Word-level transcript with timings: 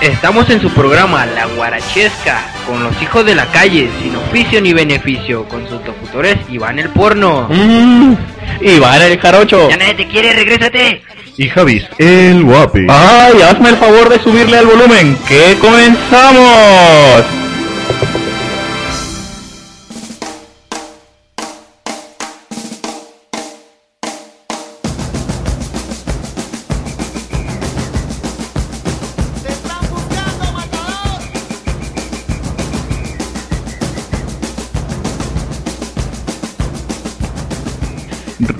Estamos 0.00 0.50
en 0.50 0.60
su 0.60 0.70
programa 0.70 1.24
La 1.24 1.46
Guarachesca, 1.46 2.44
con 2.66 2.82
los 2.82 3.00
hijos 3.00 3.24
de 3.24 3.34
la 3.34 3.46
calle, 3.46 3.88
sin 4.02 4.14
oficio 4.14 4.60
ni 4.60 4.74
beneficio, 4.74 5.48
con 5.48 5.66
sus 5.68 5.84
locutores 5.86 6.36
Iván 6.50 6.78
el 6.78 6.90
Porno. 6.90 7.48
Mm, 7.50 8.14
Iván 8.60 9.02
el 9.02 9.18
Jarocho. 9.18 9.70
Ya 9.70 9.78
nadie 9.78 9.94
te 9.94 10.06
quiere, 10.06 10.34
regrésate. 10.34 11.02
Y 11.38 11.48
Javis, 11.48 11.86
el 11.98 12.44
guapi. 12.44 12.86
Ay, 12.88 13.40
hazme 13.40 13.70
el 13.70 13.76
favor 13.76 14.10
de 14.10 14.18
subirle 14.18 14.58
al 14.58 14.66
volumen, 14.66 15.16
que 15.26 15.56
comenzamos. 15.60 17.45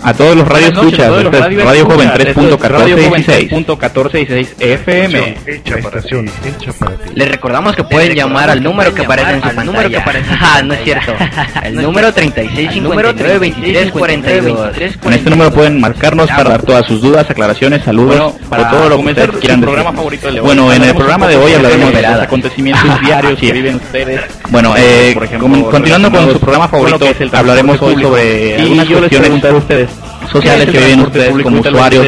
A 0.07 0.15
todos 0.15 0.37
los 0.37 0.47
radio 0.47 0.69
escuchas, 0.69 1.09
todos 1.09 1.25
los 1.25 1.33
radio 1.37 1.65
Radio 1.65 1.85
Joven 1.85 2.07
escuchas, 2.07 2.29
esto 2.29 2.55
es 2.65 2.71
Radio 2.71 2.97
Joven 2.97 3.25
3.1416 3.25 4.49
FM. 4.61 5.37
Hecha 5.47 5.79
para 5.83 6.01
ti. 6.01 6.17
Hecha 6.47 6.73
para 6.79 6.93
ti. 6.95 7.11
Les 7.17 7.29
recordamos 7.29 7.75
que 7.75 7.83
pueden 7.83 8.15
llamar 8.15 8.49
al 8.49 8.63
número 8.63 8.95
que 8.95 9.03
aparece 9.03 9.33
en 9.33 9.43
su 9.43 9.49
pantalla. 9.57 10.05
Ah, 10.41 10.63
no 10.63 10.75
es 10.75 10.85
cierto. 10.85 11.13
El 11.65 11.75
número 11.75 12.13
3659 12.13 13.33
2342. 13.33 14.97
Con 14.99 15.13
este 15.13 15.29
número 15.29 15.51
pueden 15.51 15.81
marcarnos 15.81 16.29
para 16.29 16.51
dar 16.51 16.63
todas 16.63 16.87
sus 16.87 17.01
dudas, 17.01 17.29
aclaraciones, 17.29 17.83
saludos 17.83 18.35
para 18.49 18.69
o 18.69 18.71
todo 18.71 18.89
lo 18.91 18.99
que 18.99 19.07
ustedes 19.07 19.31
quieran 19.41 19.61
decir. 19.61 20.41
Bueno, 20.41 20.73
en 20.73 20.85
el 20.85 20.95
programa 20.95 21.27
de 21.27 21.37
hoy 21.37 21.53
hablaremos 21.55 21.93
de 21.93 22.03
los 22.03 22.21
acontecimientos 22.21 23.01
diarios 23.05 23.41
que 23.41 23.53
viven 23.53 23.75
ustedes. 23.77 24.21
Bueno, 24.51 24.75
eh, 24.77 25.11
Por 25.15 25.25
ejemplo, 25.25 25.49
com- 25.49 25.71
continuando 25.71 26.13
con 26.13 26.33
su 26.33 26.39
programa 26.39 26.69
favorito, 26.69 27.07
hablaremos 27.33 27.83
hoy 27.83 28.01
sobre 28.01 28.57
algunas 28.61 28.87
cuestiones 28.87 29.31
ustedes, 29.57 29.89
sociales 30.31 30.67
¿qué 30.67 30.73
que 30.73 30.79
el 30.79 30.85
viven 30.85 31.01
ustedes 31.01 31.43
como 31.43 31.63
que 31.63 31.69
usuarios, 31.69 32.07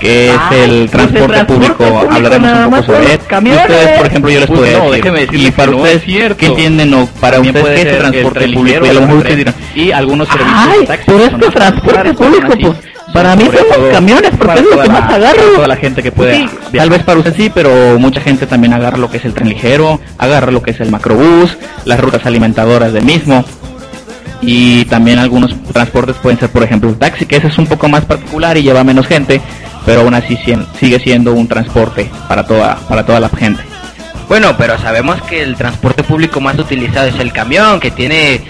que 0.00 0.30
es 0.30 0.36
Ah, 0.36 0.50
el 0.52 0.58
pues 0.58 0.70
el 0.80 0.90
transporte 0.90 1.44
público. 1.44 1.74
público 1.76 2.08
Hablaremos 2.10 2.52
un 2.52 2.70
poco 2.70 2.82
sobre 2.82 3.18
camiones. 3.18 3.62
ustedes, 3.62 3.98
por 3.98 4.06
ejemplo, 4.06 4.30
yo 4.32 4.40
les 4.40 4.48
puedo 4.48 4.62
no, 4.62 4.90
decir, 4.90 5.34
y 5.34 5.50
para 5.52 5.66
que 5.66 5.70
no 5.70 5.76
ustedes, 5.78 5.96
es 5.98 6.04
cierto. 6.04 6.36
¿qué 6.38 6.46
entienden 6.46 6.94
o 6.94 7.06
para 7.20 7.36
También 7.36 7.56
ustedes 7.56 7.74
qué 7.74 7.80
es 7.82 7.86
el 7.86 7.92
el 7.92 7.98
transporte 8.00 8.38
tren 8.40 8.54
público? 8.54 8.84
Y 8.84 8.88
a 8.88 8.92
lo 8.94 9.00
mejor 9.02 9.12
el 9.14 9.18
ustedes 9.18 9.36
dirán, 9.38 9.54
y 9.76 9.90
algunos 9.92 10.28
servicios 10.28 10.56
Ay, 10.56 10.80
de 10.86 10.98
pero 11.06 11.18
es 11.24 11.30
que 11.30 11.50
transporte 11.50 12.14
público, 12.14 12.52
pues, 12.60 12.76
para 13.12 13.36
mí 13.36 13.44
son 13.44 13.82
los 13.82 13.92
camiones, 13.92 14.30
porque 14.38 14.58
es 14.60 14.64
lo 14.64 14.82
que 14.82 14.88
más 14.88 15.12
agarro. 15.12 15.42
toda 15.54 15.68
la 15.68 15.76
gente 15.76 16.02
que 16.02 16.10
puede 16.12 16.34
Sí, 16.36 16.48
tal 16.76 16.90
vez 16.90 17.02
para 17.04 17.18
usted 17.18 17.36
sí, 17.36 17.50
pero 17.54 17.98
mucha 17.98 18.20
gente 18.22 18.46
también 18.46 18.72
agarra 18.72 18.96
lo 18.96 19.08
que 19.10 19.18
es 19.18 19.24
el 19.24 19.34
tren 19.34 19.50
ligero, 19.50 20.00
agarra 20.18 20.50
lo 20.50 20.62
que 20.62 20.70
es 20.72 20.80
el 20.80 20.90
macrobús, 20.90 21.56
las 21.84 22.00
rutas 22.00 22.24
alimentadoras 22.26 22.92
del 22.92 23.04
mismo. 23.04 23.44
Y 24.42 24.84
también 24.86 25.20
algunos 25.20 25.54
transportes 25.72 26.16
pueden 26.16 26.38
ser, 26.38 26.50
por 26.50 26.64
ejemplo, 26.64 26.90
el 26.90 26.96
taxi, 26.96 27.26
que 27.26 27.36
ese 27.36 27.46
es 27.46 27.58
un 27.58 27.66
poco 27.66 27.88
más 27.88 28.04
particular 28.04 28.56
y 28.56 28.62
lleva 28.62 28.82
menos 28.82 29.06
gente, 29.06 29.40
pero 29.86 30.00
aún 30.00 30.14
así 30.14 30.36
sigue 30.78 30.98
siendo 30.98 31.32
un 31.32 31.46
transporte 31.46 32.10
para 32.28 32.44
toda, 32.44 32.76
para 32.88 33.06
toda 33.06 33.20
la 33.20 33.28
gente. 33.28 33.62
Bueno, 34.28 34.56
pero 34.58 34.78
sabemos 34.78 35.22
que 35.22 35.42
el 35.42 35.56
transporte 35.56 36.02
público 36.02 36.40
más 36.40 36.58
utilizado 36.58 37.06
es 37.06 37.18
el 37.20 37.32
camión, 37.32 37.78
que 37.78 37.90
tiene, 37.90 38.40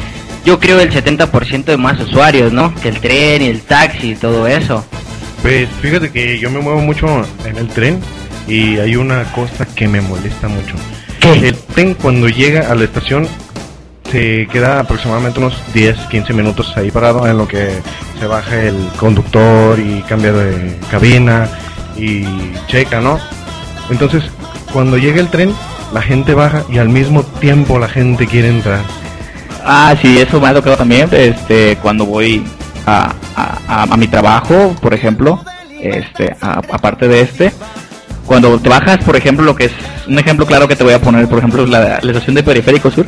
yo 0.46 0.58
creo, 0.58 0.80
el 0.80 0.90
70% 0.90 1.64
de 1.64 1.76
más 1.76 2.00
usuarios, 2.00 2.52
¿no? 2.52 2.74
Que 2.76 2.88
el 2.88 2.98
tren 2.98 3.42
y 3.42 3.46
el 3.46 3.60
taxi 3.62 4.12
y 4.12 4.14
todo 4.14 4.46
eso. 4.46 4.84
Pues 5.42 5.68
fíjate 5.80 6.10
que 6.10 6.38
yo 6.38 6.50
me 6.50 6.60
muevo 6.60 6.80
mucho 6.80 7.26
en 7.44 7.58
el 7.58 7.68
tren 7.68 8.00
y 8.46 8.78
hay 8.78 8.96
una 8.96 9.24
cosa 9.32 9.66
que 9.66 9.88
me 9.88 10.00
molesta 10.00 10.48
mucho. 10.48 10.74
El 11.22 11.56
tren 11.56 11.94
cuando 11.94 12.28
llega 12.28 12.70
a 12.70 12.74
la 12.74 12.84
estación 12.84 13.28
se 14.12 14.46
queda 14.52 14.80
aproximadamente 14.80 15.40
unos 15.40 15.56
10, 15.72 15.96
15 16.10 16.34
minutos 16.34 16.76
ahí 16.76 16.90
parado 16.90 17.26
en 17.26 17.38
lo 17.38 17.48
que 17.48 17.70
se 18.20 18.26
baja 18.26 18.62
el 18.62 18.76
conductor 18.98 19.78
y 19.80 20.02
cambia 20.02 20.32
de 20.32 20.76
cabina 20.90 21.48
y 21.96 22.24
checa, 22.66 23.00
¿no? 23.00 23.18
Entonces, 23.90 24.22
cuando 24.70 24.98
llega 24.98 25.18
el 25.18 25.28
tren, 25.28 25.54
la 25.94 26.02
gente 26.02 26.34
baja 26.34 26.62
y 26.68 26.76
al 26.76 26.90
mismo 26.90 27.22
tiempo 27.22 27.78
la 27.78 27.88
gente 27.88 28.26
quiere 28.26 28.48
entrar. 28.48 28.82
Ah, 29.64 29.94
sí, 30.00 30.18
eso 30.18 30.40
me 30.40 30.48
ha 30.48 30.54
tocado 30.54 30.76
también, 30.76 31.08
este, 31.12 31.78
cuando 31.80 32.04
voy 32.04 32.44
a, 32.86 33.14
a, 33.66 33.96
mi 33.96 34.08
trabajo, 34.08 34.76
por 34.82 34.92
ejemplo, 34.92 35.42
este, 35.80 36.36
aparte 36.40 37.08
de 37.08 37.22
este, 37.22 37.52
cuando 38.26 38.58
te 38.58 38.68
bajas, 38.68 39.02
por 39.04 39.16
ejemplo, 39.16 39.44
lo 39.44 39.56
que 39.56 39.66
es 39.66 39.72
un 40.06 40.18
ejemplo 40.18 40.44
claro 40.44 40.68
que 40.68 40.76
te 40.76 40.84
voy 40.84 40.92
a 40.92 41.00
poner, 41.00 41.28
por 41.28 41.38
ejemplo, 41.38 41.64
la, 41.64 42.00
la 42.02 42.12
estación 42.12 42.34
de 42.34 42.42
Periférico 42.42 42.90
Sur, 42.90 43.06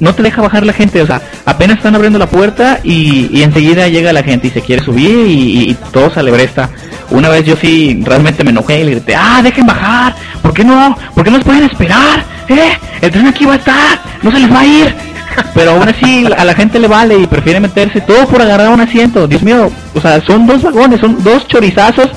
no 0.00 0.14
te 0.14 0.22
deja 0.22 0.42
bajar 0.42 0.64
la 0.66 0.72
gente, 0.72 1.02
o 1.02 1.06
sea, 1.06 1.20
apenas 1.44 1.78
están 1.78 1.94
abriendo 1.94 2.18
la 2.18 2.26
puerta 2.26 2.80
y, 2.84 3.28
y 3.36 3.42
enseguida 3.42 3.88
llega 3.88 4.12
la 4.12 4.22
gente 4.22 4.48
y 4.48 4.50
se 4.50 4.60
quiere 4.60 4.84
subir 4.84 5.10
y, 5.26 5.32
y- 5.32 5.70
y 5.70 5.76
todo 5.92 6.10
se 6.12 6.20
alebresta. 6.20 6.70
Una 7.10 7.28
vez 7.28 7.44
yo 7.44 7.56
sí 7.56 8.00
realmente 8.04 8.44
me 8.44 8.50
enojé 8.50 8.80
y 8.80 8.84
le 8.84 8.90
grité, 8.92 9.14
ah, 9.16 9.40
dejen 9.42 9.66
bajar, 9.66 10.14
¿por 10.42 10.52
qué 10.54 10.64
no? 10.64 10.96
¿Por 11.14 11.24
qué 11.24 11.30
no 11.30 11.38
nos 11.38 11.46
pueden 11.46 11.64
esperar? 11.64 12.24
¿Eh? 12.48 12.72
El 13.00 13.10
tren 13.10 13.26
aquí 13.26 13.44
va 13.44 13.54
a 13.54 13.56
estar, 13.56 14.00
no 14.22 14.30
se 14.30 14.38
les 14.38 14.52
va 14.52 14.60
a 14.60 14.66
ir. 14.66 14.94
Pero 15.54 15.72
aún 15.72 15.88
así 15.88 16.26
a 16.36 16.44
la 16.44 16.54
gente 16.54 16.78
le 16.78 16.88
vale 16.88 17.16
y 17.18 17.26
prefiere 17.26 17.60
meterse 17.60 18.00
todo 18.00 18.26
por 18.26 18.42
agarrar 18.42 18.68
un 18.70 18.80
asiento. 18.80 19.26
Dios 19.26 19.42
mío, 19.42 19.70
o 19.94 20.00
sea, 20.00 20.20
son 20.24 20.46
dos 20.46 20.62
vagones, 20.62 21.00
son 21.00 21.22
dos 21.22 21.46
chorizazos 21.48 22.08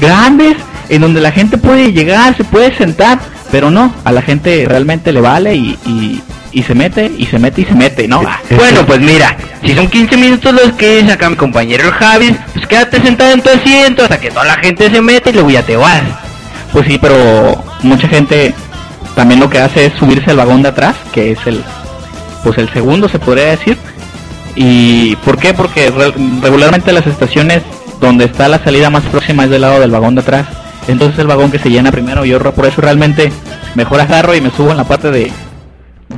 grandes 0.00 0.56
en 0.88 1.00
donde 1.02 1.20
la 1.20 1.32
gente 1.32 1.58
puede 1.58 1.92
llegar, 1.92 2.34
se 2.36 2.44
puede 2.44 2.74
sentar, 2.76 3.18
pero 3.50 3.70
no, 3.70 3.92
a 4.04 4.12
la 4.12 4.22
gente 4.22 4.64
realmente 4.68 5.12
le 5.12 5.20
vale 5.20 5.54
y, 5.54 5.78
y, 5.86 6.22
y 6.58 6.62
se 6.62 6.74
mete 6.74 7.10
y 7.16 7.26
se 7.26 7.38
mete 7.38 7.60
y 7.60 7.64
se 7.64 7.74
mete, 7.74 8.08
¿no? 8.08 8.20
Bueno, 8.56 8.84
pues 8.86 9.00
mira, 9.00 9.36
si 9.64 9.74
son 9.74 9.88
15 9.88 10.16
minutos 10.16 10.52
los 10.52 10.72
que 10.72 11.04
saca 11.06 11.30
mi 11.30 11.36
compañero 11.36 11.84
el 11.84 11.92
Javis, 11.92 12.32
pues 12.52 12.66
quédate 12.66 13.00
sentado 13.00 13.32
en 13.32 13.40
tu 13.42 13.50
asiento 13.50 14.02
hasta 14.02 14.18
que 14.18 14.30
toda 14.30 14.44
la 14.44 14.56
gente 14.56 14.90
se 14.90 15.00
mete 15.00 15.30
y 15.30 15.34
luego 15.34 15.50
ya 15.50 15.62
te 15.62 15.76
vas. 15.76 16.02
Pues 16.72 16.86
sí, 16.86 16.98
pero 17.00 17.64
mucha 17.82 18.08
gente 18.08 18.54
también 19.14 19.40
lo 19.40 19.48
que 19.48 19.58
hace 19.58 19.86
es 19.86 19.92
subirse 19.94 20.30
al 20.30 20.36
vagón 20.36 20.62
de 20.62 20.68
atrás, 20.70 20.96
que 21.12 21.32
es 21.32 21.38
el, 21.46 21.62
pues 22.44 22.58
el 22.58 22.68
segundo 22.72 23.08
se 23.08 23.18
podría 23.18 23.46
decir. 23.46 23.76
¿Y 24.56 25.14
por 25.24 25.38
qué? 25.38 25.54
Porque 25.54 25.90
re- 25.90 26.12
regularmente 26.42 26.92
las 26.92 27.06
estaciones 27.06 27.62
donde 28.00 28.24
está 28.24 28.48
la 28.48 28.58
salida 28.62 28.90
más 28.90 29.04
próxima 29.04 29.44
es 29.44 29.50
del 29.50 29.60
lado 29.62 29.80
del 29.80 29.90
vagón 29.90 30.14
de 30.16 30.22
atrás. 30.22 30.46
Entonces 30.88 31.18
el 31.18 31.26
vagón 31.26 31.50
que 31.50 31.58
se 31.58 31.70
llena 31.70 31.92
primero, 31.92 32.24
yo 32.24 32.38
re- 32.38 32.52
por 32.52 32.66
eso 32.66 32.80
realmente 32.80 33.30
mejor 33.74 34.00
agarro 34.00 34.34
y 34.34 34.40
me 34.40 34.50
subo 34.50 34.70
en 34.72 34.76
la 34.78 34.84
parte 34.84 35.10
de, 35.10 35.30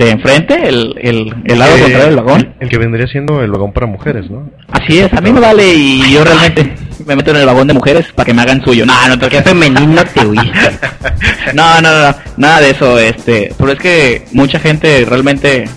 de 0.04 0.10
enfrente, 0.12 0.54
el, 0.68 0.94
el, 0.98 1.34
el 1.44 1.58
lado 1.58 1.76
Eh, 1.76 1.80
contrario 1.80 2.06
del 2.06 2.16
vagón. 2.16 2.54
El 2.58 2.68
que 2.68 2.78
vendría 2.78 3.06
siendo 3.06 3.42
el 3.42 3.50
vagón 3.50 3.72
para 3.72 3.86
mujeres, 3.86 4.30
¿no? 4.30 4.50
Así 4.72 4.98
es, 4.98 5.12
a 5.12 5.20
mí 5.20 5.30
me 5.30 5.40
vale 5.40 5.74
y 5.74 6.12
yo 6.12 6.24
realmente 6.24 6.74
me 7.04 7.16
meto 7.16 7.30
en 7.32 7.36
el 7.36 7.46
vagón 7.46 7.66
de 7.68 7.74
mujeres 7.74 8.06
para 8.14 8.26
que 8.26 8.34
me 8.34 8.42
hagan 8.42 8.64
suyo. 8.64 8.86
No, 8.86 8.94
no, 9.08 9.28
Qué 9.28 9.42
femenino 9.42 10.02
te 10.04 10.24
no, 11.54 11.80
no, 11.80 11.80
no, 11.80 12.14
nada 12.38 12.60
de 12.60 12.70
eso, 12.70 12.98
este, 12.98 13.52
pero 13.58 13.72
es 13.72 13.78
que 13.78 14.24
mucha 14.32 14.58
gente 14.58 15.04
realmente 15.06 15.68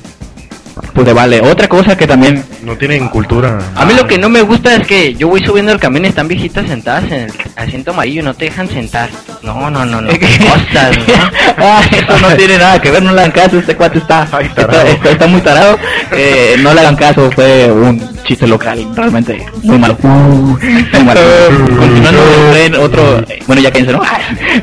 pues 0.93 1.05
le 1.07 1.13
vale. 1.13 1.41
Otra 1.41 1.67
cosa 1.67 1.95
que 1.97 2.07
también 2.07 2.43
No 2.63 2.75
tienen 2.77 3.07
cultura. 3.09 3.59
A 3.75 3.85
mí 3.85 3.93
lo 3.93 4.07
que 4.07 4.17
no 4.17 4.29
me 4.29 4.41
gusta 4.41 4.75
es 4.75 4.87
que 4.87 5.13
yo 5.13 5.27
voy 5.27 5.43
subiendo 5.45 5.71
el 5.71 5.79
camión 5.79 6.05
y 6.05 6.07
están 6.07 6.27
viejitas 6.27 6.67
sentadas 6.67 7.03
en 7.05 7.13
el 7.13 7.33
asiento 7.55 7.91
amarillo 7.91 8.21
y 8.21 8.23
no 8.25 8.33
te 8.33 8.45
dejan 8.45 8.67
sentar. 8.69 9.09
No, 9.41 9.69
no, 9.69 9.85
no, 9.85 10.01
no. 10.01 10.09
Cosas, 10.11 10.97
¿no? 10.97 11.13
Ah, 11.65 11.81
eso 11.91 12.17
no 12.19 12.35
tiene 12.35 12.57
nada 12.57 12.81
que 12.81 12.89
ver, 12.91 13.03
no 13.03 13.13
le 13.13 13.21
hagan 13.21 13.31
caso, 13.31 13.59
este 13.59 13.75
cuate 13.75 13.99
está, 13.99 14.27
Ay, 14.31 14.45
está, 14.47 14.63
está- 14.87 15.11
está 15.11 15.27
muy 15.27 15.41
tarado, 15.41 15.77
Eh, 16.11 16.55
no 16.61 16.73
le 16.73 16.79
hagan 16.81 16.95
caso, 16.95 17.29
fue 17.31 17.71
un 17.71 18.01
chiste 18.23 18.47
local, 18.47 18.85
realmente 18.95 19.45
muy 19.61 19.77
malo. 19.77 19.97
muy 20.01 21.03
malo. 21.03 21.21
Continuando 21.77 22.21
tren, 22.51 22.75
otro, 22.75 23.23
bueno 23.47 23.61
ya 23.61 23.71
quédense, 23.71 23.93
¿no? 23.93 24.01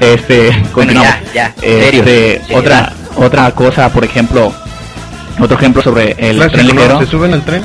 Este, 0.00 0.50
continuamos. 0.72 1.12
ya, 1.32 1.32
ya, 1.34 1.54
Este, 1.62 2.40
serio, 2.42 2.58
otra, 2.58 2.92
otra 3.16 3.50
cosa, 3.52 3.88
por 3.90 4.04
ejemplo, 4.04 4.52
otro 5.38 5.56
ejemplo 5.56 5.82
sobre 5.82 6.12
el 6.18 6.36
Clásico, 6.36 6.52
tren 6.56 6.66
¿no? 6.66 6.72
ligero. 6.74 6.98
Se 7.00 7.06
suben 7.06 7.32
al 7.34 7.42
tren 7.42 7.62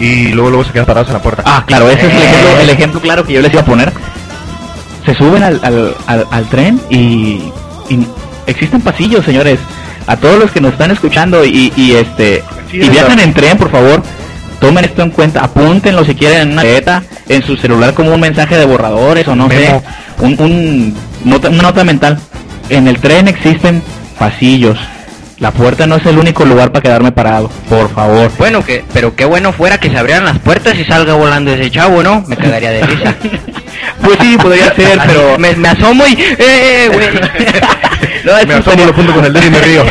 y 0.00 0.28
luego 0.28 0.50
luego 0.50 0.64
se 0.64 0.72
quedan 0.72 0.86
parados 0.86 1.08
en 1.08 1.14
la 1.14 1.22
puerta. 1.22 1.42
Ah, 1.46 1.64
claro, 1.66 1.88
ese 1.90 2.06
es 2.06 2.12
el 2.14 2.22
Eh. 2.22 2.24
ejemplo, 2.26 2.60
el 2.60 2.70
ejemplo 2.70 3.00
claro 3.00 3.24
que 3.24 3.32
yo 3.34 3.40
les 3.42 3.52
iba 3.52 3.62
a 3.62 3.64
poner. 3.66 3.92
Se 5.06 5.14
suben 5.14 5.42
al, 5.42 5.60
al, 5.62 5.94
al- 6.06 6.26
al 6.30 6.44
tren 6.48 6.80
y, 6.90 7.42
y 7.90 8.06
existen 8.46 8.80
pasillos, 8.80 9.24
señores. 9.24 9.58
A 10.06 10.16
todos 10.16 10.38
los 10.38 10.50
que 10.50 10.60
nos 10.60 10.72
están 10.72 10.90
escuchando 10.90 11.44
y, 11.44 11.72
y 11.76 11.92
este 11.92 12.42
Sí, 12.70 12.76
y 12.78 12.88
viajan 12.90 13.20
en 13.20 13.32
tren, 13.32 13.56
por 13.56 13.70
favor, 13.70 14.02
tomen 14.60 14.84
esto 14.84 15.02
en 15.02 15.10
cuenta, 15.10 15.42
apúntenlo 15.42 16.04
si 16.04 16.14
quieren 16.14 16.40
en 16.42 16.52
una 16.52 16.62
libreta, 16.62 17.02
en 17.28 17.42
su 17.42 17.56
celular 17.56 17.94
como 17.94 18.12
un 18.12 18.20
mensaje 18.20 18.56
de 18.56 18.66
borradores 18.66 19.26
o 19.28 19.34
no 19.34 19.48
sé, 19.48 19.80
un, 20.20 20.36
un 20.40 20.94
nota, 21.24 21.48
una 21.48 21.62
nota 21.62 21.84
mental. 21.84 22.18
En 22.68 22.86
el 22.88 22.98
tren 22.98 23.28
existen 23.28 23.82
pasillos. 24.18 24.78
La 25.40 25.50
puerta 25.50 25.86
no 25.86 25.96
es 25.96 26.06
el 26.06 26.16
único 26.16 26.44
lugar 26.44 26.70
para 26.70 26.82
quedarme 26.82 27.10
parado, 27.12 27.50
por 27.68 27.92
favor. 27.92 28.30
Bueno, 28.38 28.64
que, 28.64 28.84
pero 28.92 29.16
qué 29.16 29.24
bueno 29.24 29.52
fuera 29.52 29.78
que 29.78 29.90
se 29.90 29.98
abrieran 29.98 30.24
las 30.24 30.38
puertas 30.38 30.78
y 30.78 30.84
salga 30.84 31.14
volando 31.14 31.52
ese 31.52 31.70
chavo, 31.72 32.02
¿no? 32.04 32.22
Me 32.28 32.36
cagaría 32.36 32.70
de 32.70 32.82
risa. 32.86 33.14
Pues 34.02 34.18
sí, 34.20 34.36
podría 34.36 34.74
ser, 34.74 34.98
pero 35.06 35.38
me, 35.38 35.54
me 35.56 35.68
asomo 35.68 36.06
y... 36.06 36.12
¡Eh, 36.38 36.90
güey! 36.92 37.08
No, 38.24 38.36
eso 38.38 38.46
me 38.46 38.54
asomo 38.54 38.70
sería- 38.70 38.86
lo 38.86 38.92
junto 38.94 39.12
con 39.14 39.24
el 39.24 39.32
dedo 39.32 39.46
y 39.46 39.50
me 39.50 39.58
río. 39.60 39.84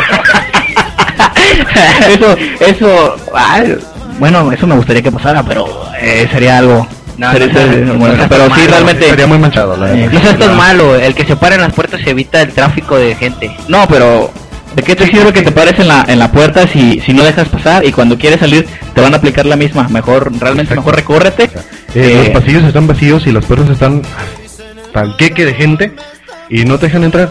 eso, 2.10 2.38
eso, 2.60 3.16
ay, 3.34 3.78
bueno, 4.20 4.52
eso 4.52 4.66
me 4.68 4.76
gustaría 4.76 5.02
que 5.02 5.12
pasara, 5.12 5.44
pero 5.44 5.66
eh, 6.00 6.28
sería 6.32 6.58
algo. 6.60 6.88
No, 7.18 7.32
sería- 7.32 7.48
no, 7.48 7.54
no, 7.54 7.60
sería- 7.72 7.86
no, 7.86 7.94
bueno, 7.96 8.16
no, 8.18 8.28
pero 8.30 8.56
sí, 8.56 8.68
realmente. 8.68 9.06
Estaría 9.06 9.28
muy 9.28 9.38
manchado, 9.38 9.78
la 9.78 9.86
verdad. 9.88 10.12
No 10.12 10.20
seas 10.22 10.40
tan 10.40 10.56
malo, 10.58 10.96
el 10.96 11.14
que 11.16 11.26
se 11.26 11.36
para 11.36 11.56
en 11.56 11.62
las 11.62 11.74
puertas 11.74 12.02
evita 12.06 12.42
el 12.42 12.50
tráfico 12.54 12.98
de 12.98 13.16
gente. 13.16 13.56
No, 13.68 13.88
pero 13.88 14.32
¿de 14.76 14.84
qué 14.84 14.96
te 14.96 15.08
sirve 15.08 15.32
que 15.34 15.42
te 15.42 15.52
pares 15.52 15.78
en 15.80 15.88
la, 15.88 16.06
en 16.08 16.20
la 16.20 16.32
puerta 16.32 16.68
si, 16.68 17.00
si 17.02 17.14
no 17.14 17.24
dejas 17.24 17.48
pasar 17.50 17.86
y 17.86 17.92
cuando 17.92 18.18
quieres 18.18 18.40
salir 18.40 18.68
te 18.94 19.02
van 19.02 19.14
a 19.14 19.18
aplicar 19.18 19.46
la 19.46 19.56
misma? 19.56 19.88
Mejor, 19.90 20.32
realmente 20.40 20.74
Exacto. 20.74 20.82
mejor 20.82 20.96
recórrete. 20.96 21.44
Eh, 21.44 21.50
Eh, 21.96 22.22
los 22.34 22.42
pasillos 22.42 22.64
están 22.64 22.88
vacíos 22.88 23.28
y 23.28 23.32
las 23.32 23.46
puertas 23.46 23.70
están 23.70 24.02
al 24.94 25.16
queque 25.18 25.46
de 25.46 25.54
gente 25.54 25.94
y 26.50 26.66
no 26.66 26.78
te 26.78 26.88
dejan 26.88 27.04
entrar. 27.04 27.30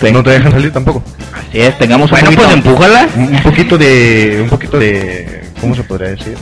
Sí. 0.00 0.10
No 0.10 0.22
te 0.22 0.30
dejan 0.30 0.52
salir 0.52 0.72
tampoco. 0.72 1.02
Así 1.34 1.60
es, 1.60 1.76
tengamos 1.78 2.10
Bueno, 2.10 2.30
un 2.30 2.34
pues 2.36 2.46
poquito, 2.48 2.68
empújala. 2.70 3.08
Un 3.16 3.42
poquito 3.42 3.76
de. 3.78 4.38
Un 4.42 4.48
poquito 4.48 4.78
de. 4.78 5.42
¿Cómo 5.60 5.74
se 5.74 5.82
podría 5.82 6.10
decir? 6.10 6.36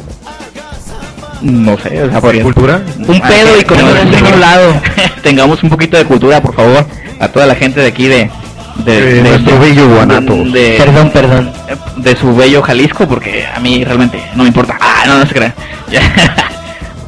no 1.42 1.76
sé, 1.78 2.02
o 2.02 2.10
sea, 2.10 2.20
podría- 2.20 2.42
Cultura. 2.42 2.80
Un 2.98 3.20
pedo 3.20 3.60
y 3.60 3.64
con 3.64 3.76
eso 3.76 3.86
un 3.86 3.96
en 3.98 4.06
un 4.08 4.14
poquito- 4.14 4.36
lado. 4.38 4.80
tengamos 5.22 5.62
un 5.62 5.70
poquito 5.70 5.96
de 5.96 6.04
cultura, 6.04 6.40
por 6.40 6.54
favor, 6.54 6.86
a 7.20 7.28
toda 7.28 7.46
la 7.46 7.54
gente 7.54 7.80
de 7.80 7.88
aquí 7.88 8.06
de 8.08 8.30
De 8.76 9.22
nuestro 9.22 9.58
bello 9.60 9.88
Guanatos. 9.88 10.52
de, 10.52 10.74
Perdón, 10.78 11.10
perdón. 11.10 11.52
de 11.96 12.16
su 12.16 12.34
bello 12.34 12.60
Jalisco, 12.62 13.06
porque 13.08 13.46
a 13.46 13.60
mí 13.60 13.84
realmente 13.84 14.22
no 14.34 14.42
me 14.42 14.48
importa. 14.48 14.76
Ah, 14.80 15.04
no, 15.06 15.18
no 15.18 15.26
se 15.26 15.34
crean. 15.34 15.54
Ya. 15.90 16.02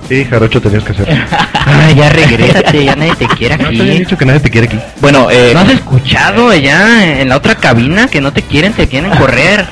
Sí, 0.08 0.24
Jarocho 0.24 0.60
tenías 0.60 0.84
que 0.84 0.92
hacer. 0.92 1.26
Ah, 1.68 1.90
ya 1.90 2.08
regrésate, 2.10 2.84
ya 2.84 2.94
nadie 2.94 3.16
te 3.16 3.26
quiere 3.26 3.56
No 3.58 3.70
te 3.70 3.74
aquí. 3.74 3.98
dicho 3.98 4.16
que 4.16 4.24
nadie 4.24 4.38
te 4.38 4.50
quiere 4.50 4.68
aquí. 4.68 4.78
bueno, 5.00 5.28
eh, 5.32 5.50
¿No 5.52 5.58
has 5.60 5.68
escuchado 5.70 6.50
allá 6.50 7.20
en 7.20 7.28
la 7.28 7.36
otra 7.36 7.56
cabina 7.56 8.06
que 8.06 8.20
no 8.20 8.32
te 8.32 8.42
quieren, 8.42 8.72
te 8.72 8.86
quieren 8.86 9.10
correr? 9.18 9.66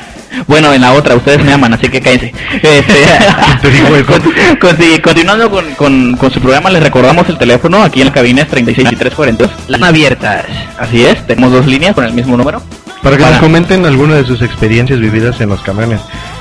Bueno, 0.47 0.73
en 0.73 0.81
la 0.81 0.93
otra, 0.93 1.15
ustedes 1.15 1.43
me 1.45 1.53
aman, 1.53 1.75
así 1.75 1.89
que 1.89 2.01
cállense. 2.01 2.33
Este, 2.63 4.05
con- 4.07 4.59
con- 4.59 4.77
sí, 4.77 4.99
continuando 5.03 5.51
con, 5.51 5.65
con, 5.75 6.17
con 6.17 6.31
su 6.31 6.41
programa, 6.41 6.71
les 6.71 6.83
recordamos 6.83 7.29
el 7.29 7.39
teléfono 7.39 7.83
aquí 7.83 8.01
en 8.01 8.09
la 8.09 8.13
cabina 8.13 8.43
es 8.43 8.49
36 8.49 8.89
y 8.93 8.97
342. 8.97 9.51
Las 9.69 9.83
abiertas. 9.83 10.45
Así 10.79 11.05
es, 11.05 11.27
tenemos 11.27 11.53
dos 11.53 11.67
líneas 11.67 11.95
con 11.95 12.05
el 12.05 12.13
mismo 12.13 12.37
número. 12.37 12.63
Para 13.03 13.17
que 13.17 13.23
Para- 13.23 13.35
nos 13.37 13.43
comenten 13.43 13.85
alguna 13.87 14.15
de 14.15 14.25
sus 14.25 14.43
experiencias 14.43 14.99
vividas 15.01 15.41
en 15.41 15.49
los 15.51 15.61
camiones, 15.63 16.01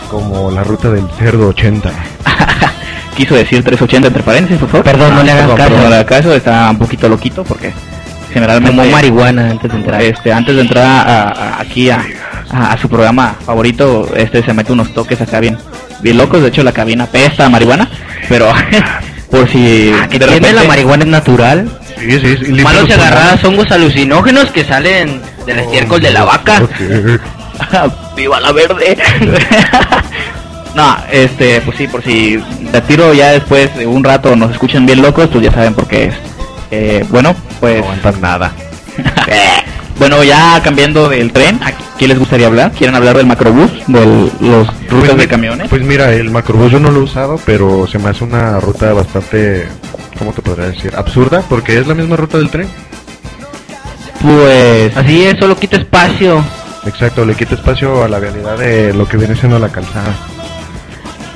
como 0.10 0.50
la 0.51 0.63
ruta 0.63 0.89
del 0.89 1.06
cerdo 1.19 1.50
80. 1.50 1.92
Quiso 3.16 3.36
decir 3.36 3.63
380 3.63 4.07
entre 4.07 4.24
paréntesis, 4.24 4.60
por 4.60 4.69
favor. 4.69 4.84
Perdón, 4.86 5.16
no 5.16 5.24
le 5.24 5.31
hagas 5.31 5.44
perdón, 5.51 5.57
caso. 5.57 5.78
no 5.84 5.89
le 5.89 5.96
hagas 5.96 6.06
caso, 6.07 6.34
está 6.36 6.69
un 6.72 6.78
poquito 6.80 7.07
loquito 7.07 7.44
porque 7.44 7.72
generalmente... 8.34 8.75
Como 8.75 8.89
marihuana 8.92 9.51
antes 9.51 9.72
de 9.72 9.78
entrar. 9.78 10.01
Este, 10.01 10.34
antes 10.34 10.56
de 10.56 10.62
entrar 10.62 10.84
a- 10.84 11.28
a- 11.30 11.62
aquí 11.62 11.92
a, 11.92 12.04
a- 12.51 12.74
a 12.74 12.78
su 12.78 12.90
programa 12.90 13.36
favorito, 13.45 14.10
este 14.16 14.44
se 14.44 14.54
mete 14.54 14.72
unos 14.72 14.94
toques 14.94 15.19
acá 15.22 15.40
bien, 15.40 15.57
bien 16.01 16.18
locos. 16.18 16.42
De 16.42 16.50
hecho, 16.50 16.63
la 16.63 16.72
cabina 16.72 17.06
pesta 17.07 17.45
a 17.45 17.50
marihuana, 17.50 17.90
pero 18.30 18.51
por 19.31 19.50
si 19.50 19.92
Ah, 19.94 20.07
que 20.07 20.19
de 20.19 20.25
tiene 20.28 20.40
repente- 20.40 20.54
la 20.54 20.63
marihuana 20.68 21.04
es 21.04 21.10
natural. 21.10 21.80
Sí, 22.00 22.19
sí, 22.19 22.38
sí. 22.45 22.51
Malos 22.63 22.90
agarradas 22.92 23.44
hongos 23.45 23.72
alucinógenos 23.72 24.50
que 24.51 24.63
salen 24.66 25.22
del 25.45 25.60
estiércol 25.60 26.01
de 26.01 26.12
la 26.12 26.24
vaca. 26.25 26.62
¡Viva 28.16 28.40
la 28.42 28.51
verde! 28.51 28.98
no, 30.75 30.98
este, 31.12 31.62
pues 31.62 31.78
sí, 31.78 31.88
por 31.88 32.04
si 32.04 32.38
de 32.72 32.81
tiro 32.81 33.13
ya 33.13 33.31
después 33.31 33.75
de 33.78 33.86
un 33.86 34.04
rato 34.04 34.36
nos 34.36 34.51
escuchan 34.51 34.86
bien 34.86 35.01
locos, 35.01 35.30
pues 35.31 35.44
ya 35.44 35.51
saben 35.51 35.74
por 35.75 35.88
qué 35.88 36.06
es. 36.06 36.16
Eh, 36.72 37.06
bueno, 37.10 37.36
pues. 37.60 37.84
No 38.04 38.12
nada. 38.19 38.51
bueno, 40.00 40.24
ya 40.24 40.60
cambiando 40.63 41.07
del 41.10 41.31
tren, 41.31 41.60
¿a 41.63 41.72
¿qué 42.03 42.07
les 42.09 42.19
gustaría 42.19 42.47
hablar? 42.47 42.73
¿Quieren 42.73 42.95
hablar 42.97 43.15
del 43.15 43.25
macrobús? 43.25 43.71
¿De 43.88 44.05
los 44.41 44.67
rutas 44.89 45.07
de 45.15 45.23
mi- 45.23 45.27
camiones? 45.27 45.69
Pues 45.69 45.83
mira, 45.83 46.11
el 46.11 46.29
macrobús 46.31 46.69
yo 46.69 46.77
no 46.79 46.91
lo 46.91 47.00
he 47.00 47.03
usado, 47.03 47.39
pero 47.45 47.88
se 47.88 47.97
me 47.97 48.09
hace 48.09 48.25
una 48.25 48.59
ruta 48.59 48.91
bastante, 48.91 49.69
¿cómo 50.19 50.33
te 50.33 50.41
podría 50.41 50.65
decir? 50.65 50.94
Absurda, 50.97 51.41
porque 51.47 51.79
es 51.79 51.88
la 51.88 51.94
misma 51.94 52.17
ruta 52.17 52.38
del 52.39 52.50
tren. 52.50 52.67
Pues. 54.21 54.97
Así 54.97 55.23
es, 55.23 55.39
solo 55.39 55.55
quita 55.55 55.77
espacio. 55.77 56.44
Exacto, 56.85 57.23
le 57.25 57.35
quita 57.35 57.55
espacio 57.55 58.03
a 58.03 58.09
la 58.09 58.19
realidad 58.19 58.57
de 58.57 58.94
lo 58.94 59.07
que 59.07 59.15
viene 59.15 59.35
siendo 59.38 59.57
la 59.57 59.69
calzada. 59.69 60.13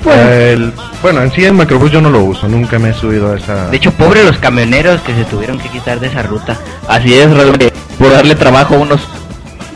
Pues- 0.04 0.18
El- 0.18 0.74
bueno, 1.02 1.22
en 1.22 1.32
sí 1.32 1.46
el 1.46 1.54
macrobús 1.54 1.92
yo 1.92 2.02
no 2.02 2.10
lo 2.10 2.24
uso, 2.26 2.50
nunca 2.50 2.78
me 2.78 2.90
he 2.90 2.94
subido 2.94 3.32
a 3.32 3.38
esa... 3.38 3.70
De 3.70 3.78
hecho, 3.78 3.92
pobre 3.92 4.26
los 4.26 4.38
camioneros 4.38 5.00
que 5.02 5.14
se 5.16 5.24
tuvieron 5.24 5.60
que 5.60 5.70
quitar 5.70 6.02
de 6.02 6.08
esa 6.08 6.24
ruta. 6.24 6.58
Así 6.90 7.14
es, 7.14 7.30
realmente, 7.32 7.72
por 7.98 8.12
darle 8.12 8.36
trabajo 8.36 8.76
a 8.76 8.80
unos, 8.80 9.08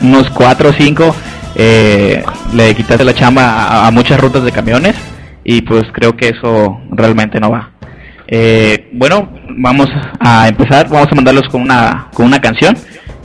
unos 0.02 0.30
cuatro 0.30 0.70
o 0.70 0.72
cinco, 0.72 1.14
eh, 1.54 2.22
le 2.54 2.74
quitaste 2.74 3.04
la 3.04 3.14
chamba 3.14 3.44
a, 3.44 3.86
a 3.86 3.90
muchas 3.90 4.20
rutas 4.20 4.44
de 4.44 4.52
camiones 4.52 4.94
y 5.44 5.62
pues 5.62 5.84
creo 5.92 6.16
que 6.16 6.28
eso 6.28 6.80
realmente 6.90 7.40
no 7.40 7.50
va. 7.50 7.70
Eh, 8.34 8.88
bueno, 8.92 9.28
vamos 9.58 9.88
a 10.18 10.48
empezar, 10.48 10.88
vamos 10.88 11.08
a 11.10 11.14
mandarlos 11.14 11.48
con 11.50 11.60
una, 11.60 12.08
con 12.14 12.26
una 12.26 12.40
canción 12.40 12.76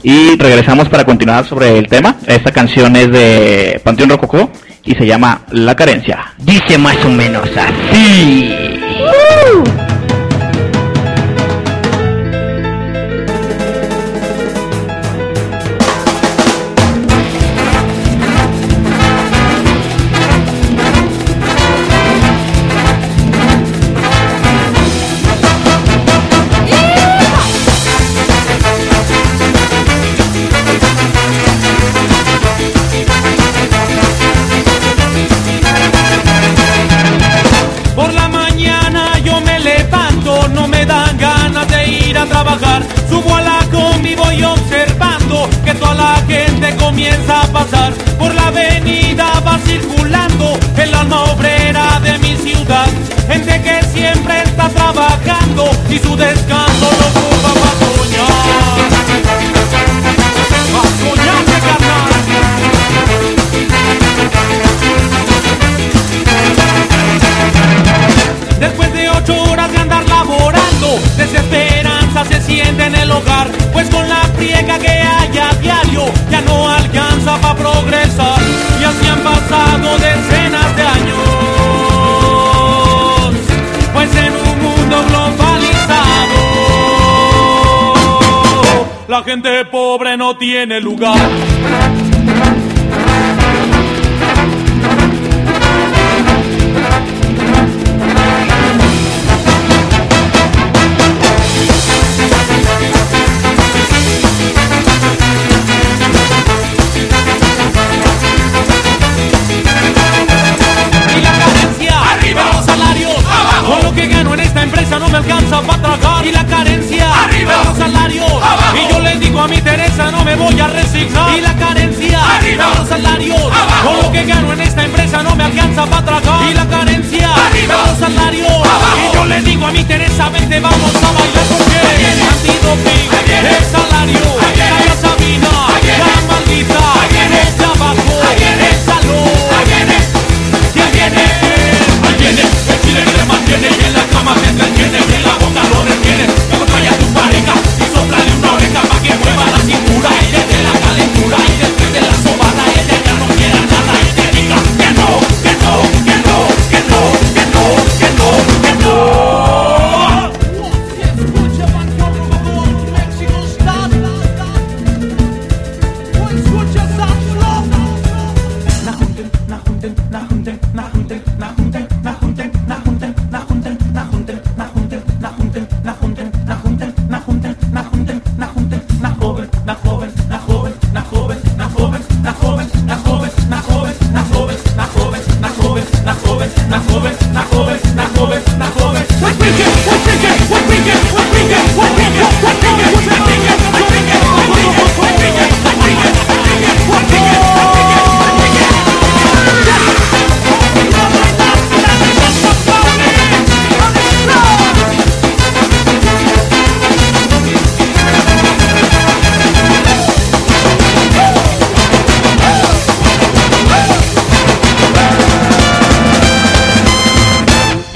y 0.02 0.36
regresamos 0.36 0.88
para 0.88 1.04
continuar 1.04 1.46
sobre 1.46 1.78
el 1.78 1.88
tema. 1.88 2.16
Esta 2.26 2.52
canción 2.52 2.94
es 2.96 3.10
de 3.10 3.80
Panteón 3.82 4.10
Rococó 4.10 4.50
y 4.84 4.92
se 4.92 5.06
llama 5.06 5.40
La 5.50 5.74
Carencia. 5.74 6.34
Dice 6.38 6.76
más 6.78 7.02
o 7.04 7.08
menos 7.08 7.48
así. 7.56 8.54
Tiene 90.50 90.80
lugar. 90.80 91.18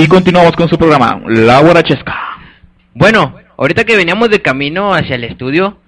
Y 0.02 0.08
continuamos 0.08 0.56
con 0.56 0.68
su 0.68 0.76
programa, 0.76 1.22
La 1.28 1.60
Guarachesca. 1.60 2.12
Bueno, 2.92 3.36
ahorita 3.56 3.84
que 3.84 3.94
veníamos 3.94 4.30
de 4.30 4.42
camino 4.42 4.92
hacia 4.92 5.14
el 5.14 5.22
estudio, 5.22 5.78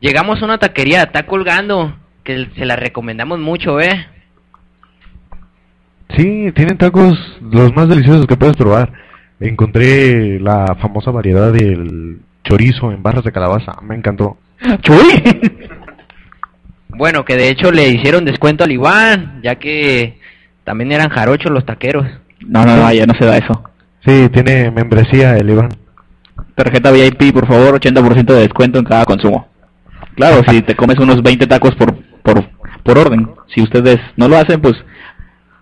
llegamos 0.00 0.42
a 0.42 0.44
una 0.44 0.58
taquería, 0.58 1.04
está 1.04 1.24
colgando, 1.24 1.96
que 2.24 2.48
se 2.56 2.64
la 2.64 2.74
recomendamos 2.74 3.38
mucho, 3.38 3.80
¿eh? 3.80 4.08
Sí, 6.16 6.50
tienen 6.52 6.78
tacos 6.78 7.16
los 7.40 7.72
más 7.72 7.88
deliciosos 7.88 8.26
que 8.26 8.34
puedes 8.34 8.56
probar. 8.56 8.92
Encontré 9.38 10.40
la 10.40 10.76
famosa 10.80 11.12
variedad 11.12 11.52
del 11.52 12.18
chorizo 12.42 12.90
en 12.90 13.04
barras 13.04 13.22
de 13.22 13.30
calabaza, 13.30 13.74
me 13.82 13.94
encantó. 13.94 14.36
¡Chuy! 14.80 15.22
Bueno, 16.88 17.24
que 17.24 17.36
de 17.36 17.50
hecho 17.50 17.70
le 17.70 17.88
hicieron 17.88 18.24
descuento 18.24 18.64
al 18.64 18.72
Iván, 18.72 19.38
ya 19.44 19.60
que 19.60 20.18
también 20.64 20.90
eran 20.90 21.08
jarochos 21.08 21.52
los 21.52 21.64
taqueros. 21.64 22.08
No, 22.46 22.64
no, 22.64 22.76
no, 22.76 22.92
ya 22.92 23.06
no 23.06 23.14
se 23.14 23.24
da 23.24 23.36
eso. 23.36 23.62
Sí, 24.04 24.28
tiene 24.32 24.70
membresía 24.70 25.36
el 25.36 25.50
Iván. 25.50 25.68
Tarjeta 26.54 26.90
VIP, 26.90 27.32
por 27.32 27.46
favor, 27.46 27.80
80% 27.80 28.24
de 28.24 28.40
descuento 28.40 28.78
en 28.78 28.84
cada 28.84 29.04
consumo. 29.04 29.48
Claro, 30.16 30.42
si 30.48 30.62
te 30.62 30.74
comes 30.74 30.98
unos 30.98 31.22
20 31.22 31.46
tacos 31.46 31.74
por, 31.76 31.94
por, 32.22 32.44
por 32.82 32.98
orden. 32.98 33.30
Si 33.54 33.62
ustedes 33.62 33.98
no 34.16 34.28
lo 34.28 34.36
hacen, 34.36 34.60
pues 34.60 34.74